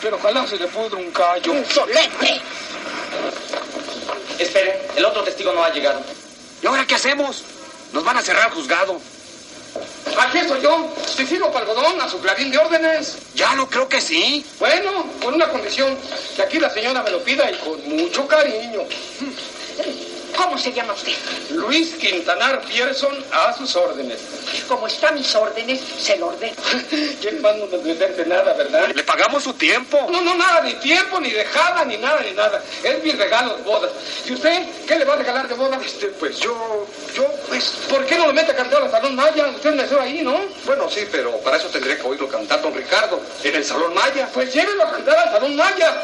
Pero 0.00 0.16
ojalá 0.16 0.46
se 0.46 0.56
le 0.56 0.68
pudra 0.68 0.98
un 0.98 1.10
callo. 1.10 1.54
¡Insolente! 1.54 2.40
Espere, 4.38 4.88
el 4.96 5.04
otro 5.04 5.22
testigo 5.24 5.52
no 5.52 5.64
ha 5.64 5.70
llegado. 5.70 6.02
¿Y 6.62 6.66
ahora 6.66 6.86
qué 6.86 6.94
hacemos? 6.94 7.42
Nos 7.92 8.04
van 8.04 8.16
a 8.16 8.22
cerrar 8.22 8.50
juzgado. 8.50 9.00
Aquí 10.18 10.38
estoy 10.38 10.62
yo. 10.62 10.92
Si 11.06 11.26
sirvo 11.26 11.52
para 11.52 11.66
algodón 11.66 12.00
a 12.00 12.08
su 12.08 12.18
clarín 12.20 12.50
de 12.50 12.58
órdenes. 12.58 13.18
Ya 13.34 13.54
no 13.54 13.68
creo 13.68 13.88
que 13.88 14.00
sí. 14.00 14.44
Bueno, 14.58 15.06
con 15.22 15.34
una 15.34 15.48
condición. 15.48 15.96
Que 16.34 16.42
aquí 16.42 16.58
la 16.58 16.70
señora 16.70 17.02
me 17.02 17.10
lo 17.10 17.22
pida 17.22 17.50
y 17.50 17.54
con 17.58 17.96
mucho 17.96 18.26
cariño. 18.26 18.80
¿Cómo 20.36 20.58
se 20.58 20.72
llama 20.72 20.92
usted? 20.92 21.12
Luis 21.50 21.94
Quintanar 21.94 22.60
Pierson 22.62 23.24
a 23.32 23.52
sus 23.56 23.74
órdenes. 23.76 24.18
Como 24.68 24.86
está 24.86 25.08
a 25.08 25.12
mis 25.12 25.34
órdenes, 25.34 25.80
se 25.98 26.16
lo 26.18 26.28
ordeno. 26.28 26.56
¿Quién 27.20 27.40
más 27.40 27.56
no 27.56 27.66
nos 27.66 28.26
nada, 28.26 28.52
verdad? 28.54 28.88
Le 28.94 29.02
pagamos 29.02 29.44
su 29.44 29.54
tiempo. 29.54 30.06
No, 30.10 30.20
no, 30.20 30.34
nada, 30.34 30.62
ni 30.62 30.74
tiempo, 30.74 31.20
ni 31.20 31.30
dejada, 31.30 31.84
ni 31.84 31.96
nada, 31.96 32.20
ni 32.20 32.32
nada. 32.32 32.62
Es 32.82 33.02
mi 33.02 33.12
regalo 33.12 33.56
de 33.56 33.62
bodas. 33.62 33.90
¿Y 34.26 34.32
usted 34.32 34.66
qué 34.86 34.96
le 34.98 35.04
va 35.04 35.14
a 35.14 35.16
regalar 35.16 35.48
de 35.48 35.54
boda? 35.54 35.78
Este, 35.84 36.08
pues 36.08 36.38
yo, 36.38 36.86
yo, 37.14 37.24
pues... 37.48 37.64
¿Por 37.88 38.04
qué 38.06 38.16
no 38.16 38.26
lo 38.26 38.32
mete 38.32 38.52
a 38.52 38.56
cantar 38.56 38.82
al 38.82 38.90
Salón 38.90 39.16
Maya? 39.16 39.48
Usted 39.48 39.74
nació 39.74 40.00
ahí, 40.00 40.22
¿no? 40.22 40.38
Bueno, 40.64 40.90
sí, 40.90 41.06
pero 41.10 41.36
para 41.40 41.56
eso 41.56 41.68
tendría 41.68 41.96
que 41.96 42.02
oírlo 42.02 42.28
cantar 42.28 42.60
don 42.62 42.74
Ricardo 42.74 43.20
en 43.42 43.54
el 43.54 43.64
Salón 43.64 43.94
Maya. 43.94 44.28
Pues 44.32 44.52
llévelo 44.52 44.82
a 44.84 44.92
cantar 44.92 45.16
al 45.18 45.30
Salón 45.30 45.56
Maya. 45.56 46.02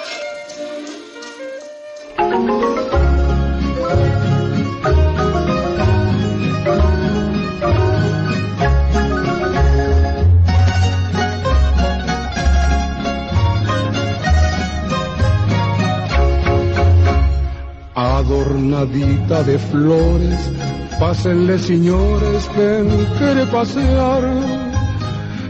Adornadita 18.43 19.45
de 19.45 19.57
flores, 19.57 20.51
pásenle 20.99 21.61
señores, 21.61 22.51
ven, 22.57 22.89
quiere 23.17 23.47
pasear. 23.47 24.23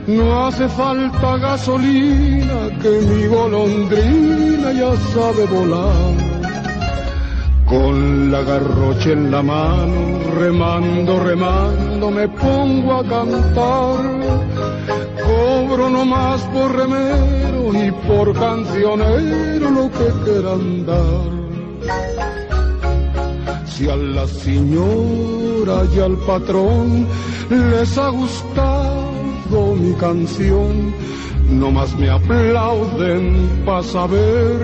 No 0.06 0.46
hace 0.46 0.68
falta 0.68 1.38
gasolina, 1.38 2.68
que 2.82 2.90
mi 2.90 3.26
golondrina 3.28 4.72
ya 4.72 4.94
sabe 5.14 5.46
volar. 5.46 6.14
Con 7.66 8.30
la 8.30 8.42
garrocha 8.42 9.12
en 9.12 9.30
la 9.30 9.42
mano, 9.42 10.18
remando, 10.38 11.18
remando, 11.18 12.10
me 12.10 12.28
pongo 12.28 12.92
a 12.92 13.04
cantar. 13.04 14.00
Cobro 15.24 15.88
nomás 15.88 16.42
por 16.52 16.76
remero 16.76 17.72
y 17.72 17.90
por 18.06 18.34
cancionero 18.34 19.70
lo 19.70 19.90
que 19.90 20.08
quieran 20.24 20.84
dar. 20.84 22.41
Si 23.74 23.88
a 23.88 23.96
la 23.96 24.26
señora 24.26 25.84
y 25.96 25.98
al 25.98 26.16
patrón 26.26 27.06
les 27.48 27.96
ha 27.96 28.10
gustado 28.10 29.74
mi 29.80 29.94
canción, 29.94 30.92
nomás 31.48 31.96
me 31.98 32.10
aplauden 32.10 33.62
para 33.64 33.82
saber 33.82 34.58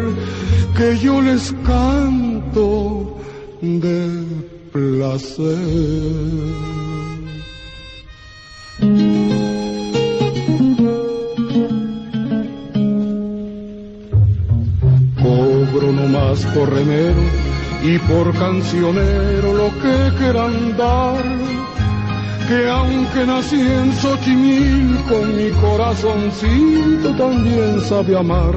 que 0.77 0.99
yo 0.99 1.23
les 1.23 1.55
canto 1.67 3.17
de 3.63 4.25
placer. 4.73 5.57
Cobro 15.23 15.93
nomás 15.93 16.45
por 16.55 16.71
remero 16.75 17.48
y 17.83 17.99
por 18.01 18.33
cancionero 18.37 19.53
lo 19.55 19.69
que 19.81 20.17
quieran 20.19 20.77
dar. 20.77 21.25
Que 22.49 22.69
aunque 22.69 23.27
nací 23.27 23.61
en 23.61 23.93
Xochimilco, 23.93 25.23
mi 25.37 25.51
corazoncito 25.61 27.15
también 27.17 27.81
sabe 27.81 28.17
amar. 28.17 28.57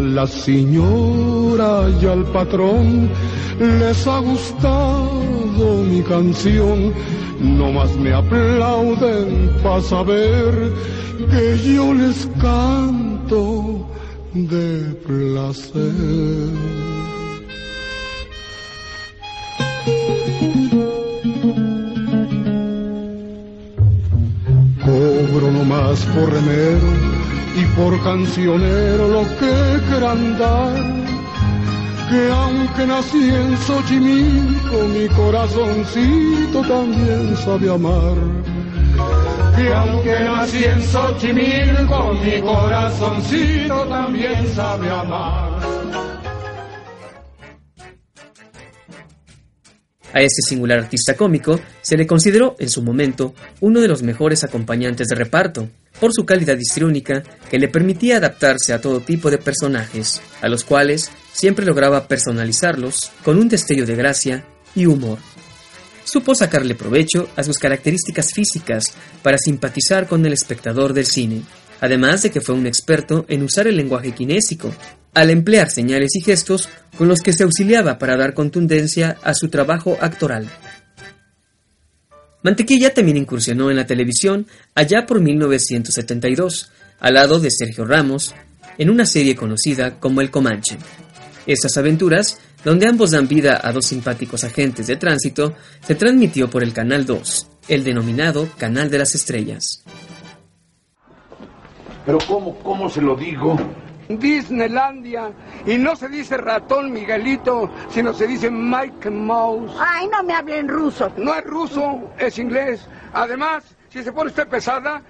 La 0.00 0.26
señora 0.26 1.88
y 2.00 2.06
al 2.06 2.24
patrón 2.32 3.08
les 3.58 4.06
ha 4.06 4.18
gustado 4.18 5.84
mi 5.84 6.02
canción, 6.02 6.92
nomás 7.40 7.94
me 7.96 8.12
aplauden 8.12 9.50
para 9.62 9.80
saber 9.82 10.72
que 11.30 11.74
yo 11.74 11.92
les 11.92 12.28
canto 12.40 13.86
de 14.32 14.94
placer. 15.06 15.92
Cobro 24.84 25.50
nomás 25.52 26.00
por 26.06 26.32
remero 26.32 27.19
y 27.60 27.64
por 27.76 28.02
cancionero 28.02 29.08
lo 29.08 29.22
que 29.38 29.52
quieran 29.88 30.38
dar. 30.38 30.74
Que 32.08 32.30
aunque 32.32 32.86
nací 32.86 33.30
en 33.30 33.56
Xochimilco, 33.58 34.78
mi 34.94 35.06
corazoncito 35.08 36.62
también 36.62 37.36
sabe 37.36 37.70
amar. 37.70 38.16
Que 39.56 39.72
aunque 39.72 40.16
nací 40.20 40.64
en 40.64 40.82
Xochimilco, 40.82 42.14
mi 42.14 42.40
corazoncito 42.40 43.76
también 43.86 44.46
sabe 44.54 44.90
amar. 44.90 45.79
A 50.12 50.20
este 50.20 50.42
singular 50.42 50.80
artista 50.80 51.14
cómico 51.14 51.60
se 51.82 51.96
le 51.96 52.06
consideró 52.06 52.56
en 52.58 52.68
su 52.68 52.82
momento 52.82 53.34
uno 53.60 53.80
de 53.80 53.88
los 53.88 54.02
mejores 54.02 54.42
acompañantes 54.42 55.08
de 55.08 55.14
reparto, 55.14 55.68
por 56.00 56.12
su 56.12 56.24
calidad 56.24 56.58
histriónica 56.58 57.22
que 57.50 57.58
le 57.58 57.68
permitía 57.68 58.16
adaptarse 58.16 58.72
a 58.72 58.80
todo 58.80 59.00
tipo 59.00 59.30
de 59.30 59.38
personajes, 59.38 60.20
a 60.40 60.48
los 60.48 60.64
cuales 60.64 61.10
siempre 61.32 61.66
lograba 61.66 62.08
personalizarlos 62.08 63.12
con 63.24 63.38
un 63.38 63.48
destello 63.48 63.86
de 63.86 63.96
gracia 63.96 64.44
y 64.74 64.86
humor. 64.86 65.18
Supo 66.04 66.34
sacarle 66.34 66.74
provecho 66.74 67.28
a 67.36 67.42
sus 67.42 67.58
características 67.58 68.32
físicas 68.32 68.94
para 69.22 69.38
simpatizar 69.38 70.08
con 70.08 70.24
el 70.26 70.32
espectador 70.32 70.92
del 70.92 71.06
cine, 71.06 71.42
además 71.80 72.22
de 72.22 72.30
que 72.30 72.40
fue 72.40 72.54
un 72.54 72.66
experto 72.66 73.24
en 73.28 73.42
usar 73.42 73.68
el 73.68 73.76
lenguaje 73.76 74.12
kinésico, 74.12 74.74
al 75.14 75.30
emplear 75.30 75.70
señales 75.70 76.14
y 76.14 76.20
gestos 76.20 76.68
con 76.96 77.08
los 77.08 77.20
que 77.20 77.32
se 77.32 77.44
auxiliaba 77.44 77.98
para 77.98 78.16
dar 78.16 78.34
contundencia 78.34 79.16
a 79.22 79.34
su 79.34 79.48
trabajo 79.48 79.96
actoral. 80.00 80.48
Mantequilla 82.42 82.94
también 82.94 83.18
incursionó 83.18 83.70
en 83.70 83.76
la 83.76 83.86
televisión 83.86 84.46
allá 84.74 85.04
por 85.06 85.20
1972, 85.20 86.70
al 86.98 87.14
lado 87.14 87.38
de 87.38 87.50
Sergio 87.50 87.84
Ramos, 87.84 88.34
en 88.78 88.88
una 88.88 89.04
serie 89.04 89.36
conocida 89.36 90.00
como 90.00 90.20
El 90.22 90.30
Comanche. 90.30 90.78
Estas 91.46 91.76
aventuras, 91.76 92.38
donde 92.64 92.86
ambos 92.86 93.10
dan 93.10 93.28
vida 93.28 93.60
a 93.62 93.72
dos 93.72 93.86
simpáticos 93.86 94.44
agentes 94.44 94.86
de 94.86 94.96
tránsito, 94.96 95.54
se 95.86 95.94
transmitió 95.94 96.48
por 96.48 96.62
el 96.62 96.72
Canal 96.72 97.04
2, 97.04 97.46
el 97.68 97.84
denominado 97.84 98.48
Canal 98.56 98.90
de 98.90 98.98
las 98.98 99.14
Estrellas. 99.14 99.84
Pero 102.06 102.18
¿cómo, 102.26 102.58
cómo 102.60 102.88
se 102.88 103.02
lo 103.02 103.16
digo? 103.16 103.58
Disneylandia. 104.18 105.32
Y 105.66 105.78
no 105.78 105.96
se 105.96 106.08
dice 106.08 106.36
ratón 106.36 106.92
Miguelito, 106.92 107.70
sino 107.90 108.12
se 108.12 108.26
dice 108.26 108.50
Mike 108.50 109.10
Mouse. 109.10 109.72
Ay, 109.78 110.08
no 110.08 110.22
me 110.22 110.34
hablen 110.34 110.68
ruso. 110.68 111.10
No 111.16 111.34
es 111.34 111.44
ruso, 111.44 112.10
es 112.18 112.38
inglés. 112.38 112.86
Además, 113.12 113.76
si 113.88 114.02
se 114.02 114.12
pone 114.12 114.30
usted 114.30 114.48
pesada, 114.48 115.02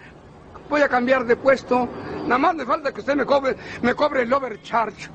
voy 0.69 0.83
a 0.83 0.89
cambiar 0.89 1.25
de 1.25 1.37
puesto. 1.37 1.89
Nada 2.25 2.39
más 2.39 2.55
me 2.55 2.65
falta 2.65 2.93
que 2.93 3.01
usted 3.01 3.15
me 3.15 3.25
cobre, 3.25 3.57
me 3.83 3.95
cobre 3.95 4.23
el 4.23 4.33
overcharge. 4.33 5.09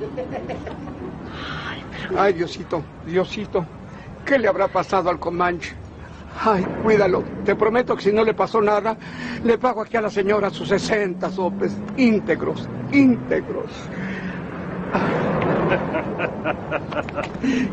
Ay, 2.16 2.34
Diosito, 2.34 2.82
Diosito, 3.04 3.66
¿qué 4.24 4.38
le 4.38 4.48
habrá 4.48 4.68
pasado 4.68 5.10
al 5.10 5.18
Comanche? 5.18 5.74
Ay, 6.44 6.64
cuídalo. 6.82 7.24
Te 7.44 7.54
prometo 7.56 7.96
que 7.96 8.02
si 8.02 8.12
no 8.12 8.24
le 8.24 8.34
pasó 8.34 8.60
nada, 8.60 8.96
le 9.44 9.58
pago 9.58 9.82
aquí 9.82 9.96
a 9.96 10.00
la 10.00 10.10
señora 10.10 10.50
sus 10.50 10.68
60 10.68 11.30
sopes 11.30 11.76
íntegros, 11.96 12.68
íntegros. 12.92 13.70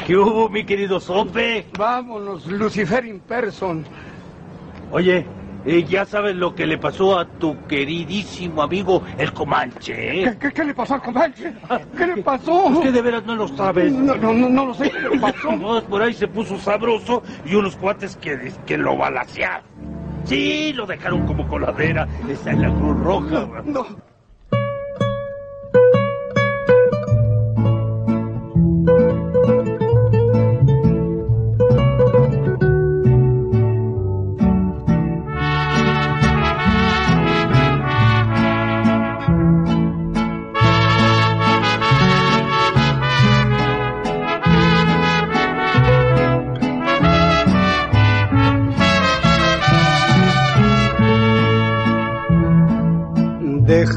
¿Qué 0.05 0.17
hubo, 0.17 0.49
mi 0.49 0.65
querido 0.65 0.99
Sope? 0.99 1.67
Vámonos, 1.77 2.47
Lucifer 2.47 3.05
in 3.05 3.19
person. 3.19 3.85
Oye, 4.91 5.25
eh, 5.65 5.83
ya 5.83 6.05
sabes 6.05 6.35
lo 6.35 6.55
que 6.55 6.65
le 6.67 6.77
pasó 6.77 7.17
a 7.17 7.25
tu 7.25 7.57
queridísimo 7.67 8.61
amigo 8.61 9.03
el 9.17 9.33
Comanche, 9.33 10.23
¿eh? 10.23 10.23
¿Qué, 10.31 10.47
qué, 10.49 10.53
qué 10.53 10.65
le 10.65 10.73
pasó 10.73 10.95
al 10.95 11.01
Comanche? 11.01 11.53
¿Qué 11.97 12.07
le 12.07 12.23
pasó? 12.23 12.69
¿Es 12.73 12.79
que 12.79 12.91
de 12.91 13.01
veras 13.01 13.25
no 13.25 13.35
lo 13.35 13.47
sabes? 13.49 13.91
No, 13.91 14.15
no, 14.15 14.33
no, 14.33 14.49
no 14.49 14.65
lo 14.67 14.73
sé. 14.73 14.89
¿Qué 14.91 14.99
le 14.99 15.19
pasó? 15.19 15.51
No, 15.63 15.81
por 15.83 16.01
ahí 16.01 16.13
se 16.13 16.27
puso 16.27 16.57
sabroso 16.57 17.23
y 17.45 17.55
unos 17.55 17.75
cuates 17.75 18.15
que, 18.17 18.51
que 18.65 18.77
lo 18.77 18.97
balacearon. 18.97 19.63
Sí, 20.25 20.73
lo 20.73 20.85
dejaron 20.85 21.25
como 21.25 21.47
coladera. 21.47 22.07
Está 22.27 22.51
en 22.51 22.61
la 22.61 22.69
Cruz 22.69 22.99
Roja. 22.99 23.47
No. 23.65 23.85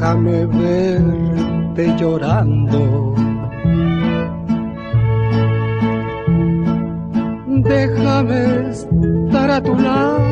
Déjame 0.07 0.45
verte 0.45 1.95
llorando. 1.99 3.13
Déjame 7.47 8.69
estar 8.69 9.51
a 9.51 9.61
tu 9.61 9.75
lado, 9.75 10.23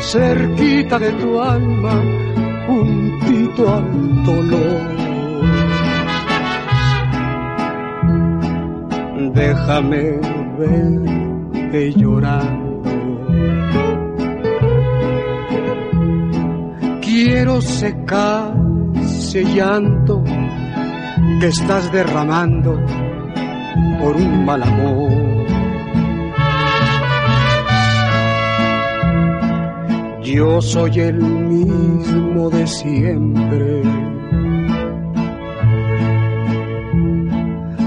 cerquita 0.00 0.98
de 0.98 1.12
tu 1.12 1.40
alma, 1.40 2.02
juntito 2.66 3.62
al 3.76 4.24
dolor. 4.24 4.82
Déjame 9.34 10.18
verte 10.58 11.92
llorando. 11.92 12.64
quiero 17.14 17.60
secar 17.60 18.63
ese 19.34 19.52
llanto 19.52 20.22
que 21.40 21.48
estás 21.48 21.90
derramando 21.90 22.80
por 23.98 24.14
un 24.14 24.44
mal 24.44 24.62
amor. 24.62 25.10
Yo 30.22 30.62
soy 30.62 31.00
el 31.00 31.16
mismo 31.16 32.48
de 32.50 32.64
siempre. 32.64 33.82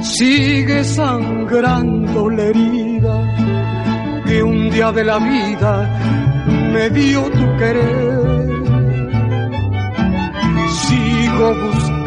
Sigue 0.02 0.84
sangrando 0.84 2.30
la 2.30 2.44
herida 2.44 4.24
que 4.26 4.44
un 4.44 4.70
día 4.70 4.92
de 4.92 5.04
la 5.06 5.18
vida 5.18 6.00
me 6.74 6.90
dio 6.90 7.22
tu 7.32 7.58
querer 7.58 8.27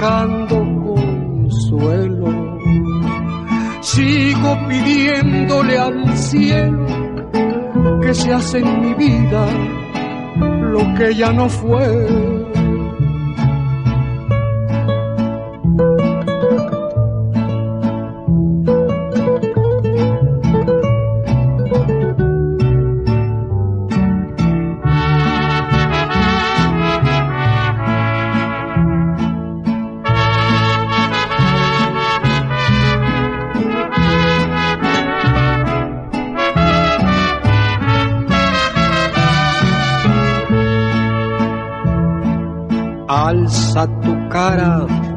buscando 0.00 0.56
consuelo, 0.96 2.58
sigo 3.82 4.58
pidiéndole 4.66 5.78
al 5.78 6.16
cielo 6.16 6.86
que 8.00 8.14
se 8.14 8.32
hace 8.32 8.58
en 8.60 8.80
mi 8.80 8.94
vida 8.94 9.46
lo 10.72 10.94
que 10.94 11.14
ya 11.14 11.32
no 11.32 11.50
fue. 11.50 12.39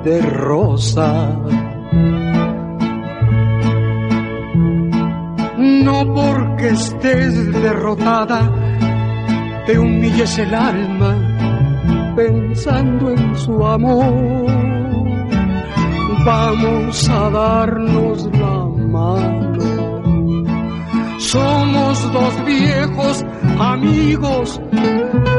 De 0.04 0.22
rosa. 0.22 1.40
No 5.58 6.14
porque 6.14 6.70
estés 6.70 7.54
derrotada, 7.62 8.52
te 9.66 9.80
humilles 9.80 10.38
el 10.40 10.54
alma 10.54 11.16
pensando 12.16 13.12
en 13.12 13.36
su 13.36 13.66
amor. 13.66 14.46
Vamos 16.26 17.10
a 17.10 17.30
darnos 17.30 18.26
la 18.26 18.66
mano. 18.88 19.64
Somos 21.18 22.14
dos 22.14 22.46
viejos 22.46 23.26
amigos 23.60 24.62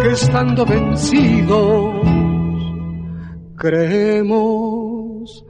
que 0.03 0.11
estando 0.11 0.67
vencidos 0.67 2.24
creemos 3.65 5.43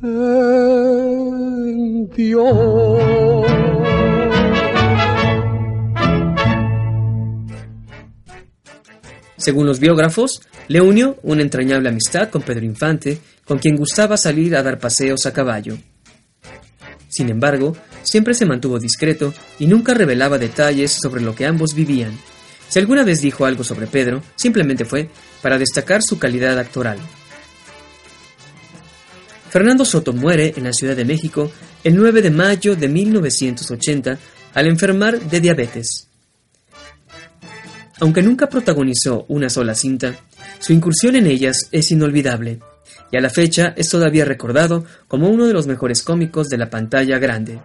en 0.00 1.28
Dios. 2.10 3.46
Según 9.36 9.66
los 9.66 9.80
biógrafos, 9.80 10.40
le 10.68 10.80
unió 10.80 11.16
una 11.24 11.42
entrañable 11.42 11.88
amistad 11.88 12.30
con 12.30 12.42
Pedro 12.42 12.64
Infante, 12.64 13.18
con 13.44 13.58
quien 13.58 13.74
gustaba 13.76 14.16
salir 14.16 14.54
a 14.54 14.62
dar 14.62 14.78
paseos 14.78 15.26
a 15.26 15.32
caballo. 15.32 15.76
Sin 17.08 17.28
embargo, 17.28 17.76
siempre 18.04 18.34
se 18.34 18.46
mantuvo 18.46 18.78
discreto 18.78 19.34
y 19.58 19.66
nunca 19.66 19.94
revelaba 19.94 20.38
detalles 20.38 20.92
sobre 20.92 21.22
lo 21.22 21.34
que 21.34 21.46
ambos 21.46 21.74
vivían. 21.74 22.16
Si 22.68 22.78
alguna 22.78 23.02
vez 23.02 23.20
dijo 23.20 23.46
algo 23.46 23.64
sobre 23.64 23.88
Pedro, 23.88 24.22
simplemente 24.36 24.84
fue 24.84 25.10
para 25.42 25.58
destacar 25.58 26.02
su 26.04 26.20
calidad 26.20 26.56
actoral. 26.56 26.98
Fernando 29.50 29.84
Soto 29.84 30.12
muere 30.12 30.54
en 30.56 30.64
la 30.64 30.72
Ciudad 30.72 30.96
de 30.96 31.04
México 31.04 31.50
el 31.82 31.96
9 31.96 32.22
de 32.22 32.30
mayo 32.30 32.76
de 32.76 32.88
1980 32.88 34.18
al 34.54 34.66
enfermar 34.66 35.18
de 35.18 35.40
diabetes. 35.40 36.08
Aunque 38.00 38.22
nunca 38.22 38.48
protagonizó 38.48 39.24
una 39.28 39.50
sola 39.50 39.74
cinta, 39.74 40.14
su 40.58 40.72
incursión 40.72 41.16
en 41.16 41.26
ellas 41.26 41.68
es 41.72 41.90
inolvidable, 41.90 42.60
y 43.10 43.16
a 43.16 43.20
la 43.20 43.30
fecha 43.30 43.74
es 43.76 43.88
todavía 43.88 44.24
recordado 44.24 44.84
como 45.08 45.28
uno 45.28 45.46
de 45.46 45.52
los 45.52 45.66
mejores 45.66 46.02
cómicos 46.02 46.48
de 46.48 46.58
la 46.58 46.70
pantalla 46.70 47.18
grande. 47.18 47.58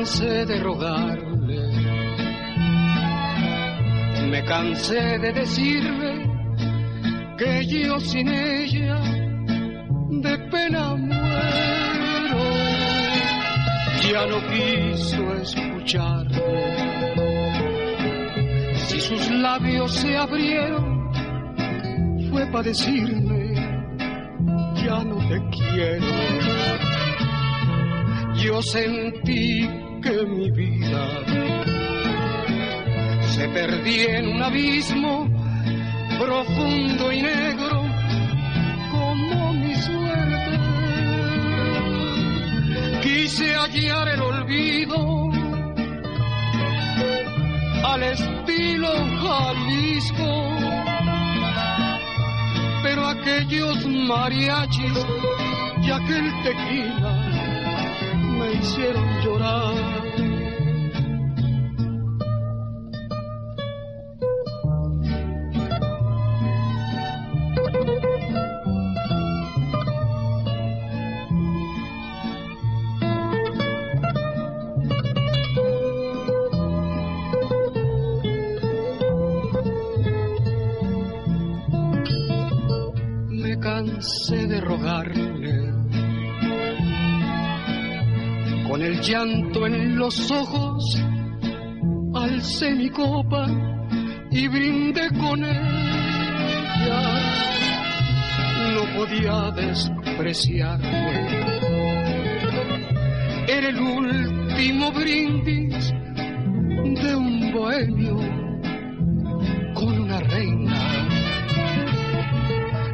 Cansé 0.00 0.46
de 0.46 0.60
rogarle 0.60 1.60
Me 4.30 4.42
cansé 4.44 5.18
de 5.18 5.30
decirle 5.30 6.26
que 7.36 7.66
yo 7.66 8.00
sin 8.00 8.28
ella 8.28 8.98
de 10.24 10.38
pena 10.50 10.94
muero. 10.94 12.42
Ya 14.10 14.26
no 14.26 14.38
quiso 14.50 15.34
escucharme. 15.34 16.42
Si 18.86 19.00
sus 19.00 19.30
labios 19.30 19.92
se 19.92 20.16
abrieron, 20.16 21.10
fue 22.30 22.46
para 22.46 22.64
decirme, 22.64 23.54
ya 24.82 25.04
no 25.04 25.16
te 25.28 25.38
quiero. 25.50 26.50
Yo 28.42 28.62
sentí 28.62 29.79
que 30.00 30.24
mi 30.26 30.50
vida 30.50 31.24
se 33.22 33.48
perdía 33.48 34.18
en 34.18 34.28
un 34.28 34.42
abismo 34.42 35.28
profundo 36.18 37.12
y 37.12 37.22
negro 37.22 37.82
como 38.90 39.52
mi 39.54 39.74
suerte. 39.74 40.58
Quise 43.02 43.54
hallar 43.54 44.08
el 44.08 44.20
olvido 44.20 45.30
al 47.84 48.02
estilo 48.02 48.92
Jalisco, 49.22 50.30
pero 52.82 53.06
aquellos 53.06 53.86
mariachis 53.86 55.06
y 55.82 55.90
aquel 55.90 56.32
tequila 56.42 57.19
hicieron 58.60 59.08
llorar. 59.24 59.74
Me 83.30 83.58
cansé 83.58 84.46
de 84.46 84.60
rogarle 84.60 85.99
con 88.70 88.82
el 88.82 89.00
llanto 89.00 89.66
en 89.66 89.98
los 89.98 90.30
ojos, 90.30 90.96
alcé 92.14 92.70
mi 92.70 92.88
copa 92.88 93.48
y 94.30 94.46
brindé 94.46 95.08
con 95.18 95.42
ella. 95.44 97.02
No 98.72 98.84
podía 98.96 99.50
despreciarme. 99.50 101.26
Era 103.48 103.68
el 103.70 103.80
último 103.80 104.92
brindis 104.92 105.92
de 105.92 107.16
un 107.16 107.52
bohemio 107.52 108.16
con 109.74 109.98
una 109.98 110.20
reina. 110.20 111.08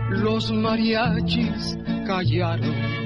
Los 0.09 0.51
mariachis 0.53 1.77
callaron 2.07 2.97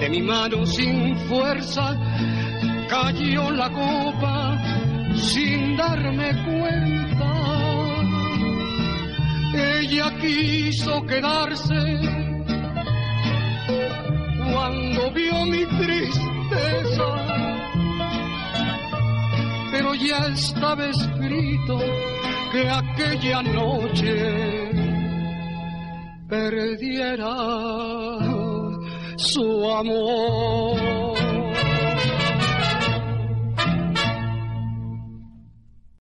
de 0.00 0.08
mi 0.08 0.22
mano 0.22 0.64
sin 0.66 1.16
fuerza 1.28 1.96
cayó 2.88 3.50
la 3.50 3.70
copa 3.70 4.58
sin 5.14 5.76
darme 5.76 6.30
cuenta. 6.44 7.32
Ella 9.54 10.10
quiso 10.20 11.04
quedarse 11.06 11.80
cuando 14.52 15.10
vio 15.12 15.44
mi 15.46 15.64
tristeza, 15.66 17.10
pero 19.72 19.94
ya 19.94 20.26
estaba 20.28 20.86
escrito 20.86 21.78
que 22.52 22.68
aquella 22.68 23.42
noche 23.42 24.70
perdiera 26.28 27.97
su 29.18 29.64
amor. 29.64 31.07